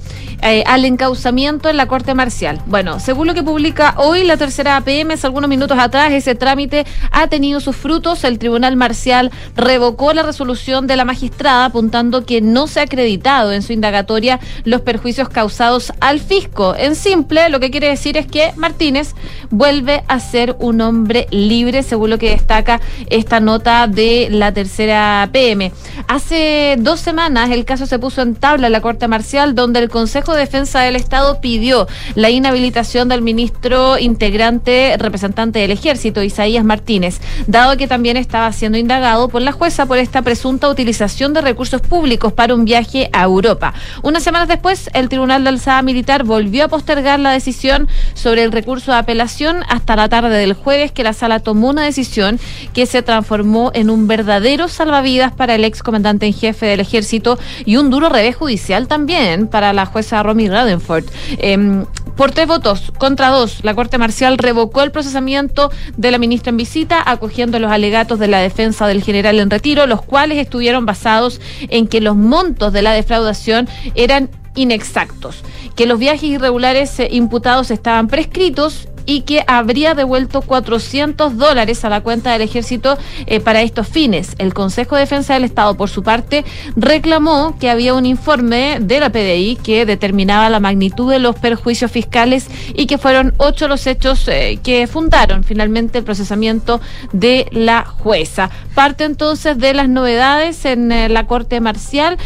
[0.43, 2.61] eh, al encauzamiento en la Corte Marcial.
[2.67, 6.85] Bueno, según lo que publica hoy la tercera APM, hace algunos minutos atrás, ese trámite
[7.11, 8.25] ha tenido sus frutos.
[8.25, 13.53] El Tribunal Marcial revocó la resolución de la magistrada apuntando que no se ha acreditado
[13.53, 16.75] en su indagatoria los perjuicios causados al fisco.
[16.77, 19.15] En simple, lo que quiere decir es que Martínez
[19.51, 22.81] vuelve a ser un hombre libre, según lo que destaca
[23.11, 25.73] esta nota de la tercera PM.
[26.09, 29.89] Hace dos semanas el caso se puso en tabla en la Corte Marcial, donde el
[29.89, 36.65] Consejo de Defensa del Estado pidió la inhabilitación del ministro integrante representante del Ejército, Isaías
[36.65, 41.43] Martínez, dado que también estaba siendo indagado por la jueza por esta presunta utilización de
[41.43, 43.75] recursos públicos para un viaje a Europa.
[44.03, 48.53] Unas semanas después, el Tribunal de Alzada Militar volvió a postergar la decisión sobre el
[48.53, 52.39] recurso de apelación hasta la tarde del jueves que la sala tomó una decisión
[52.73, 57.39] que se transformó en un verdadero salvavidas para el ex comandante en jefe del ejército
[57.65, 61.05] y un duro revés judicial también para la jueza Romy Radenford.
[61.39, 61.85] Em,
[62.17, 66.57] por tres votos contra dos, la Corte Marcial revocó el procesamiento de la ministra en
[66.57, 71.41] visita, acogiendo los alegatos de la defensa del general en retiro, los cuales estuvieron basados
[71.69, 75.43] en que los montos de la defraudación eran inexactos,
[75.75, 81.89] que los viajes irregulares eh, imputados estaban prescritos y que habría devuelto 400 dólares a
[81.89, 84.35] la cuenta del ejército eh, para estos fines.
[84.39, 86.45] El Consejo de Defensa del Estado, por su parte,
[86.77, 91.91] reclamó que había un informe de la PDI que determinaba la magnitud de los perjuicios
[91.91, 96.81] fiscales y que fueron ocho los hechos eh, que fundaron finalmente el procesamiento
[97.13, 98.51] de la jueza.
[98.75, 102.17] Parte entonces de las novedades en eh, la Corte Marcial.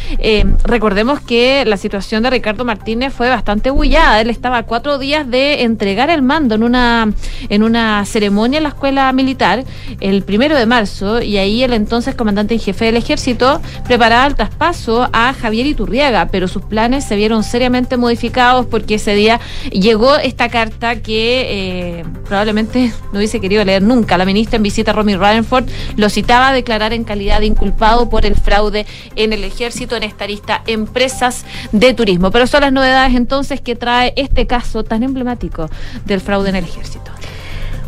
[0.64, 4.20] recordemos que la situación de Ricardo Martínez fue bastante bullada.
[4.20, 7.12] Él estaba cuatro días de entregar el mando una,
[7.48, 9.64] en una ceremonia en la escuela militar
[10.00, 14.34] el primero de marzo y ahí el entonces comandante en jefe del ejército preparaba el
[14.34, 19.40] traspaso a Javier Iturriaga, pero sus planes se vieron seriamente modificados porque ese día
[19.72, 24.18] llegó esta carta que eh, probablemente no hubiese querido leer nunca.
[24.18, 25.66] La ministra en visita, Romy Radenford,
[25.96, 28.86] lo citaba a declarar en calidad de inculpado por el fraude
[29.16, 32.30] en el ejército en esta lista empresas de turismo.
[32.30, 35.70] Pero son las novedades entonces que trae este caso tan emblemático
[36.04, 37.10] del fraude en ejército.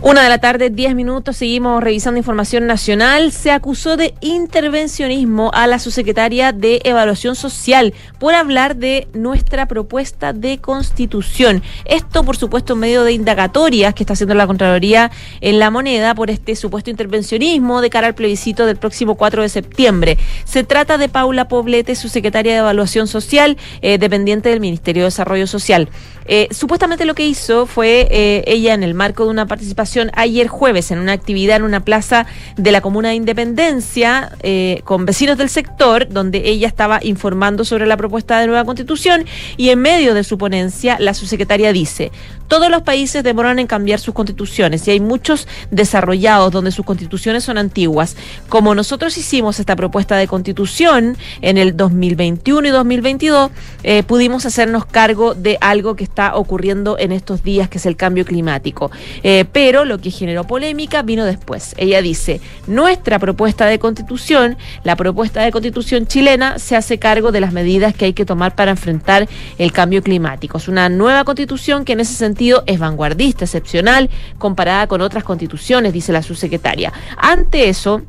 [0.03, 3.33] Una de la tarde, 10 minutos, seguimos revisando información nacional.
[3.33, 10.33] Se acusó de intervencionismo a la subsecretaria de Evaluación Social por hablar de nuestra propuesta
[10.33, 11.63] de constitución.
[11.85, 15.11] Esto, por supuesto, en medio de indagatorias que está haciendo la Contraloría
[15.43, 19.51] en la moneda por este supuesto intervencionismo de cara al plebiscito del próximo 4 de
[19.51, 20.17] septiembre.
[20.45, 25.47] Se trata de Paula Poblete, subsecretaria de Evaluación Social, eh, dependiente del Ministerio de Desarrollo
[25.47, 25.91] Social.
[26.25, 30.49] Eh, supuestamente lo que hizo fue eh, ella en el marco de una participación ayer
[30.49, 32.27] jueves en una actividad en una plaza
[32.57, 37.87] de la Comuna de Independencia eh, con vecinos del sector, donde ella estaba informando sobre
[37.87, 39.25] la propuesta de nueva constitución
[39.57, 42.12] y en medio de su ponencia la subsecretaria dice,
[42.51, 47.45] todos los países demoran en cambiar sus constituciones y hay muchos desarrollados donde sus constituciones
[47.45, 48.17] son antiguas.
[48.49, 53.53] Como nosotros hicimos esta propuesta de constitución en el 2021 y 2022,
[53.85, 57.95] eh, pudimos hacernos cargo de algo que está ocurriendo en estos días, que es el
[57.95, 58.91] cambio climático.
[59.23, 61.74] Eh, pero lo que generó polémica vino después.
[61.77, 67.40] Ella dice, nuestra propuesta de constitución, la propuesta de constitución chilena, se hace cargo de
[67.40, 69.28] las medidas que hay que tomar para enfrentar
[69.59, 70.59] el cambio climático.
[70.59, 75.93] Es una nueva constitución que en ese sentido es vanguardista, excepcional, comparada con otras constituciones,
[75.93, 76.93] dice la subsecretaria.
[77.16, 78.02] Ante eso,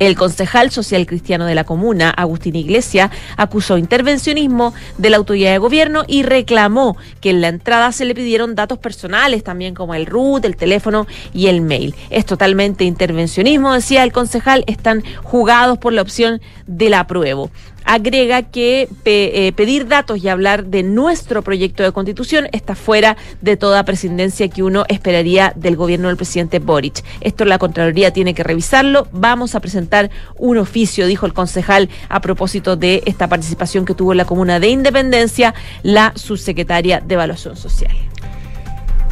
[0.00, 5.58] el concejal social cristiano de la comuna, Agustín Iglesia, acusó intervencionismo de la autoridad de
[5.58, 10.06] gobierno y reclamó que en la entrada se le pidieron datos personales, también como el
[10.06, 11.94] RUT, el teléfono y el mail.
[12.08, 17.50] Es totalmente intervencionismo, decía el concejal, están jugados por la opción del apruebo
[17.90, 23.56] agrega que eh, pedir datos y hablar de nuestro proyecto de constitución está fuera de
[23.56, 27.02] toda presidencia que uno esperaría del gobierno del presidente Boric.
[27.20, 29.08] Esto la Contraloría tiene que revisarlo.
[29.10, 34.14] Vamos a presentar un oficio, dijo el concejal, a propósito de esta participación que tuvo
[34.14, 35.52] la comuna de Independencia
[35.82, 38.09] la subsecretaria de Evaluación Social.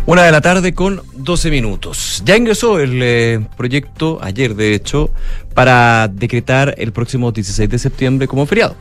[0.09, 2.23] Una de la tarde con 12 minutos.
[2.25, 5.11] Ya ingresó el eh, proyecto, ayer de hecho,
[5.53, 8.75] para decretar el próximo 16 de septiembre como feriado.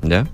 [0.00, 0.26] ¿Ya?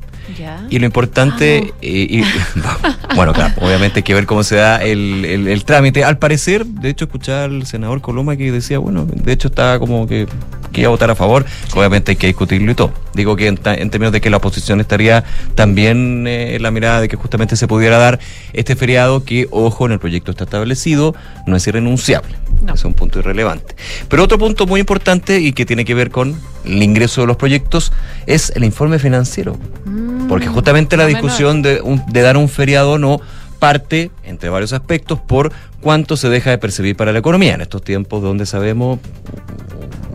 [0.70, 2.24] Y lo importante, eh,
[3.14, 6.04] bueno, claro, obviamente hay que ver cómo se da el, el, trámite.
[6.04, 10.06] Al parecer, de hecho, escuchar al senador Coloma que decía, bueno, de hecho está como
[10.06, 10.26] que,
[10.72, 12.92] que iba a votar a favor, obviamente hay que discutirlo y todo.
[13.14, 17.08] Digo que en, términos de que la oposición estaría también eh, en la mirada de
[17.08, 18.20] que justamente se pudiera dar
[18.52, 21.14] este feriado que, ojo, en el proyecto está establecido,
[21.46, 22.36] no es irrenunciable.
[22.72, 23.74] Es un punto irrelevante.
[24.08, 27.36] Pero otro punto muy importante y que tiene que ver con el ingreso de los
[27.36, 27.92] proyectos
[28.26, 29.56] es el informe financiero.
[29.84, 33.20] Mm, Porque justamente la discusión de, un- de dar un feriado o no
[33.58, 37.54] parte, entre varios aspectos, por cuánto se deja de percibir para la economía.
[37.54, 38.98] En estos tiempos donde sabemos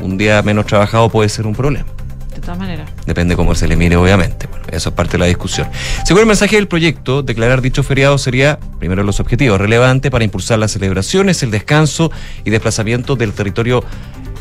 [0.01, 1.85] un día menos trabajado puede ser un problema.
[2.35, 2.89] De todas maneras.
[3.05, 4.47] Depende cómo se le mire, obviamente.
[4.47, 5.67] Bueno, eso es parte de la discusión.
[6.05, 10.57] Según el mensaje del proyecto, declarar dicho feriado sería, primero, los objetivos relevante para impulsar
[10.59, 12.11] las celebraciones, el descanso
[12.43, 13.83] y desplazamiento del territorio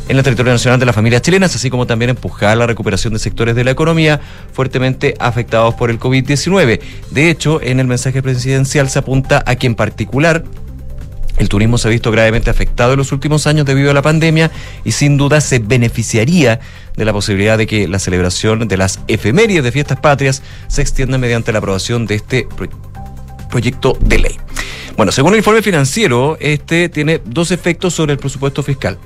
[0.09, 3.19] en el territorio nacional de las familias chilenas, así como también empujar la recuperación de
[3.21, 4.21] sectores de la economía
[4.53, 6.81] fuertemente afectados por el COVID-19.
[7.11, 10.45] De hecho, en el mensaje presidencial se apunta a que en particular
[11.39, 14.51] el turismo se ha visto gravemente afectado en los últimos años debido a la pandemia
[14.85, 16.61] y sin duda se beneficiaría
[16.97, 21.17] de la posibilidad de que la celebración de las efemérides de fiestas patrias se extienda
[21.19, 22.69] mediante la aprobación de este pro-
[23.49, 24.37] proyecto de ley.
[24.97, 28.99] Bueno, según el informe financiero, este tiene dos efectos sobre el presupuesto fiscal.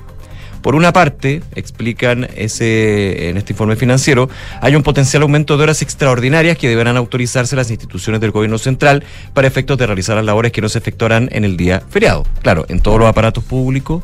[0.65, 4.29] Por una parte, explican ese, en este informe financiero,
[4.61, 9.03] hay un potencial aumento de horas extraordinarias que deberán autorizarse las instituciones del gobierno central
[9.35, 12.25] para efectos de realizar las labores que no se efectuarán en el día feriado.
[12.41, 14.03] Claro, en todos los aparatos públicos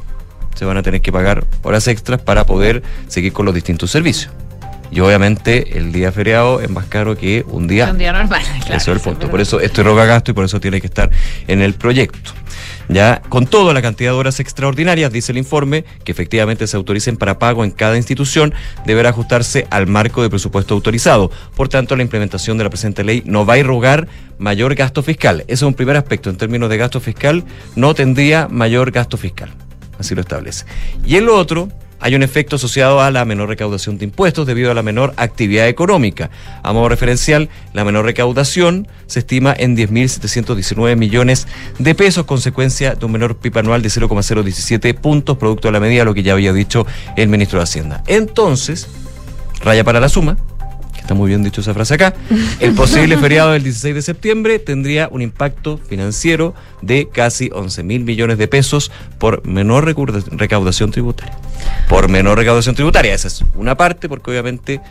[0.54, 4.32] se van a tener que pagar horas extras para poder seguir con los distintos servicios.
[4.92, 8.44] Y obviamente el día feriado es más caro que un día Un día normal.
[8.44, 9.32] claro, eso es el punto.
[9.32, 11.10] Por eso esto roga gasto y por eso tiene que estar
[11.48, 12.34] en el proyecto.
[12.92, 17.16] Ya, con todo, la cantidad de horas extraordinarias, dice el informe, que efectivamente se autoricen
[17.16, 18.54] para pago en cada institución,
[18.86, 21.32] deberá ajustarse al marco de presupuesto autorizado.
[21.56, 24.10] Por tanto, la implementación de la presente ley no va a irrogar
[24.40, 25.46] mayor gasto fiscal.
[25.48, 26.30] Ese es un primer aspecto.
[26.30, 27.46] En términos de gasto fiscal,
[27.78, 29.54] no tendría mayor gasto fiscal.
[29.98, 30.66] Así lo establece.
[31.06, 31.70] Y en lo otro,
[32.02, 35.68] hay un efecto asociado a la menor recaudación de impuestos debido a la menor actividad
[35.68, 36.32] económica.
[36.64, 41.48] A modo referencial, la menor recaudación se estima en 10.719 millones
[41.78, 46.04] de pesos, consecuencia de un menor PIB anual de 0,017 puntos, producto de la medida,
[46.04, 48.04] lo que ya había dicho el ministro de Hacienda.
[48.08, 48.88] Entonces,
[49.64, 50.38] raya para la suma,
[50.94, 52.14] que está muy bien dicho esa frase acá,
[52.60, 58.04] el posible feriado del 16 de septiembre tendría un impacto financiero de casi 11 mil
[58.04, 61.34] millones de pesos por menor recauda- recaudación tributaria.
[61.88, 64.82] Por menor recaudación tributaria, esa es una parte, porque obviamente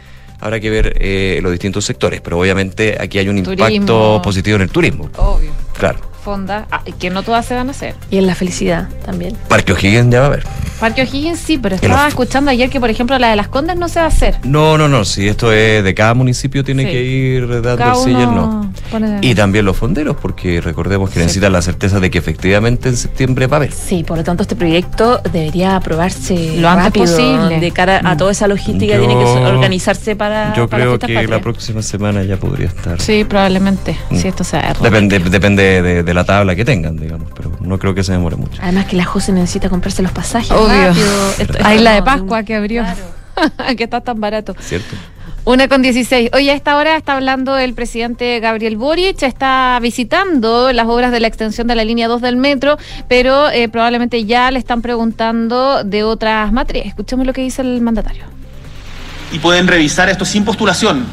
[0.40, 4.62] habrá que ver eh, los distintos sectores, pero obviamente aquí hay un impacto positivo en
[4.62, 5.10] el turismo.
[5.16, 5.50] Obvio.
[5.78, 6.00] Claro.
[6.24, 7.94] Fonda, ah, que no todas se van a hacer.
[8.10, 9.36] Y en la felicidad también.
[9.48, 10.44] Parque O'Higgins ya va a haber.
[10.80, 13.76] Parque O'Higgins sí, pero estaba los- escuchando ayer que, por ejemplo, la de las Condes
[13.76, 14.36] no se va a hacer.
[14.44, 16.90] No, no, no, si esto es de cada municipio tiene Sí.
[16.90, 18.72] que ir dando Cada el sí y el no.
[18.90, 22.96] pone- Y también los fonderos, porque recordemos que necesitan la certeza de que efectivamente en
[22.96, 23.72] septiembre va a haber.
[23.72, 27.60] Sí, por lo tanto este proyecto debería aprobarse Lo antes rápido, posible.
[27.60, 30.98] de cara a toda esa logística Yo- tiene que organizarse para Yo para creo que
[31.00, 31.28] patrias.
[31.30, 33.00] la próxima semana ya podría estar.
[33.00, 33.96] Sí, probablemente.
[34.10, 34.16] Mm.
[34.16, 34.82] Si esto se va a errar.
[34.82, 38.36] Depende, depende de, de la tabla que tengan, digamos, pero no creo que se demore
[38.36, 38.60] mucho.
[38.62, 41.64] Además que la José necesita comprarse los pasajes Obvio.
[41.64, 42.84] Ahí la de Pascua que abrió.
[43.76, 44.54] que está tan barato.
[44.60, 44.94] ¿Cierto?
[45.44, 46.30] Una con 16.
[46.34, 51.20] Hoy a esta hora está hablando el presidente Gabriel Boric, está visitando las obras de
[51.20, 52.76] la extensión de la línea 2 del metro,
[53.08, 56.86] pero eh, probablemente ya le están preguntando de otras materias.
[56.86, 58.24] Escuchemos lo que dice el mandatario.
[59.32, 61.06] y pueden revisar esto sin postulación.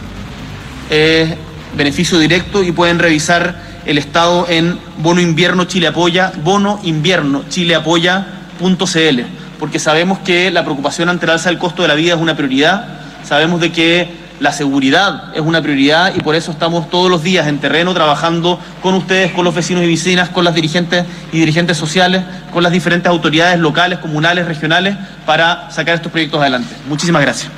[1.75, 3.55] Beneficio directo y pueden revisar
[3.85, 9.21] el estado en bono invierno Chile apoya, bono invierno Chile apoya.cl,
[9.59, 12.35] porque sabemos que la preocupación ante el alza del costo de la vida es una
[12.35, 12.85] prioridad,
[13.23, 17.47] sabemos de que la seguridad es una prioridad y por eso estamos todos los días
[17.47, 21.77] en terreno trabajando con ustedes, con los vecinos y vecinas, con las dirigentes y dirigentes
[21.77, 22.23] sociales,
[22.53, 26.75] con las diferentes autoridades locales, comunales, regionales, para sacar estos proyectos adelante.
[26.87, 27.51] Muchísimas gracias.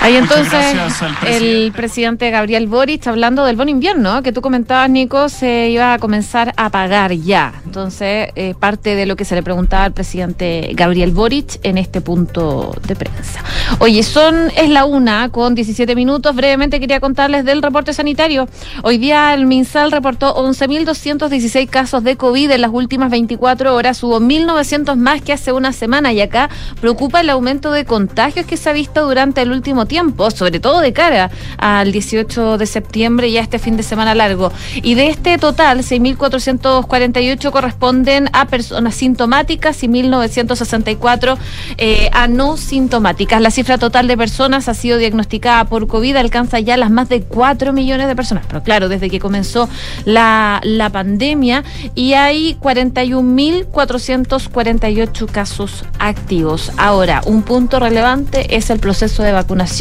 [0.00, 5.28] Ahí entonces gracias el presidente Gabriel Boric hablando del bono invierno, que tú comentabas, Nico,
[5.28, 7.52] se iba a comenzar a pagar ya.
[7.64, 12.00] Entonces, eh, parte de lo que se le preguntaba al presidente Gabriel Boric en este
[12.00, 13.42] punto de prensa.
[13.80, 16.34] Oye, son, es la una con 17 minutos.
[16.34, 18.48] Brevemente quería contarles del reporte sanitario.
[18.82, 24.02] Hoy día el MinSal reportó 11.216 casos de COVID en las últimas 24 horas.
[24.02, 26.48] Hubo 1.900 más que hace una semana y acá
[26.80, 30.80] preocupa el aumento de contagios que se ha visto durante el último tiempo, sobre todo
[30.80, 34.52] de cara al 18 de septiembre y a este fin de semana largo.
[34.76, 41.36] Y de este total, 6.448 corresponden a personas sintomáticas y 1.964
[41.78, 43.40] eh, a no sintomáticas.
[43.40, 47.22] La cifra total de personas ha sido diagnosticada por COVID alcanza ya las más de
[47.22, 48.44] 4 millones de personas.
[48.46, 49.68] Pero claro, desde que comenzó
[50.04, 56.70] la, la pandemia y hay 41.448 casos activos.
[56.76, 59.77] Ahora, un punto relevante es el proceso de vacunación.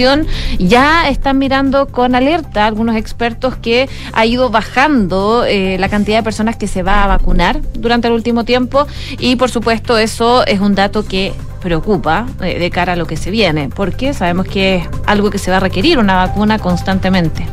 [0.60, 6.24] Ya están mirando con alerta algunos expertos que ha ido bajando eh, la cantidad de
[6.24, 8.86] personas que se va a vacunar durante el último tiempo
[9.18, 13.18] y por supuesto eso es un dato que preocupa eh, de cara a lo que
[13.18, 17.46] se viene, porque sabemos que es algo que se va a requerir una vacuna constantemente.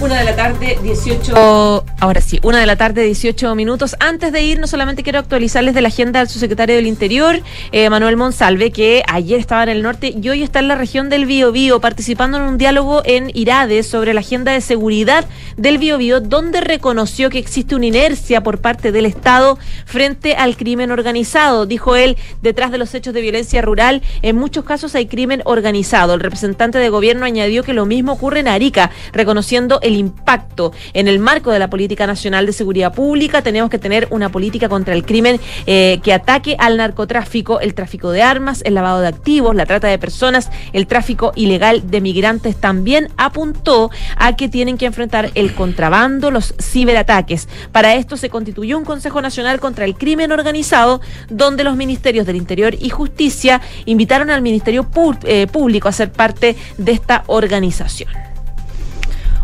[0.00, 1.84] Una de la tarde, 18.
[2.00, 3.94] Ahora sí, una de la tarde, 18 minutos.
[4.00, 7.40] Antes de ir, no solamente quiero actualizarles de la agenda del subsecretario del Interior,
[7.70, 11.08] eh, Manuel Monsalve, que ayer estaba en el norte y hoy está en la región
[11.08, 16.20] del Biobío, participando en un diálogo en Irade sobre la agenda de seguridad del Biobío,
[16.20, 21.66] donde reconoció que existe una inercia por parte del Estado frente al crimen organizado.
[21.66, 26.14] Dijo él, detrás de los hechos de violencia rural, en muchos casos hay crimen organizado.
[26.14, 30.72] El representante de gobierno añadió que lo mismo ocurre en Arica, reconociendo el impacto.
[30.92, 34.68] En el marco de la Política Nacional de Seguridad Pública tenemos que tener una política
[34.68, 39.08] contra el crimen eh, que ataque al narcotráfico, el tráfico de armas, el lavado de
[39.08, 42.56] activos, la trata de personas, el tráfico ilegal de migrantes.
[42.56, 47.48] También apuntó a que tienen que enfrentar el contrabando, los ciberataques.
[47.72, 52.36] Para esto se constituyó un Consejo Nacional contra el Crimen Organizado, donde los ministerios del
[52.36, 54.86] Interior y Justicia invitaron al Ministerio
[55.24, 58.31] eh, Público a ser parte de esta organización.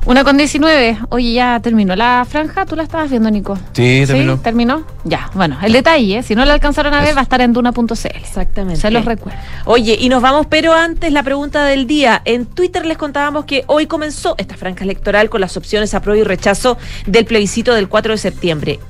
[0.09, 1.01] Una con 19.
[1.11, 2.65] Oye, ya terminó la franja.
[2.65, 3.59] ¿Tú la estabas viendo, Nico?
[3.75, 4.39] Sí, terminó.
[4.39, 4.87] ¿Terminó?
[5.05, 5.29] Ya.
[5.35, 7.93] Bueno, el detalle, si no la alcanzaron a ver, va a estar en duna.cl.
[8.15, 8.81] Exactamente.
[8.81, 9.39] Se los recuerdo.
[9.67, 12.23] Oye, y nos vamos, pero antes la pregunta del día.
[12.25, 16.19] En Twitter les contábamos que hoy comenzó esta franja electoral con las opciones a prueba
[16.19, 18.81] y rechazo del plebiscito del 4 de septiembre.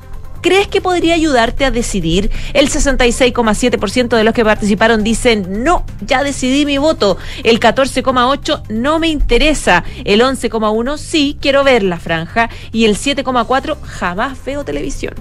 [0.40, 2.30] ¿Crees que podría ayudarte a decidir?
[2.54, 7.18] El 66,7% de los que participaron dicen, no, ya decidí mi voto.
[7.44, 9.84] El 14,8% no me interesa.
[10.04, 12.50] El 11,1% sí, quiero ver la franja.
[12.72, 15.14] Y el 7,4% jamás veo televisión.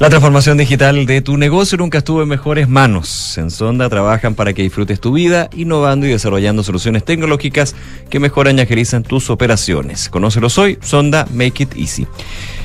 [0.00, 3.36] La transformación digital de tu negocio nunca estuvo en mejores manos.
[3.36, 7.76] En Sonda trabajan para que disfrutes tu vida, innovando y desarrollando soluciones tecnológicas
[8.08, 10.08] que mejoran y agilizan tus operaciones.
[10.08, 12.06] Conócelos hoy, Sonda Make It Easy.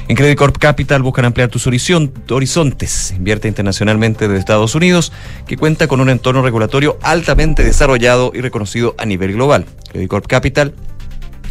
[0.08, 3.12] En Credit Corp Capital buscan ampliar tus horizon- horizontes.
[3.18, 5.12] Invierte internacionalmente desde Estados Unidos,
[5.48, 9.66] que cuenta con un entorno regulatorio altamente desarrollado y reconocido a nivel global.
[9.92, 10.76] Credit Corp Capital,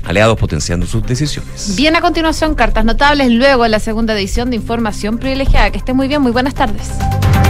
[0.04, 1.74] aliados potenciando sus decisiones.
[1.74, 5.70] Bien, a continuación, cartas notables, luego en la segunda edición de Información Privilegiada.
[5.72, 6.90] Que esté muy bien, muy buenas tardes.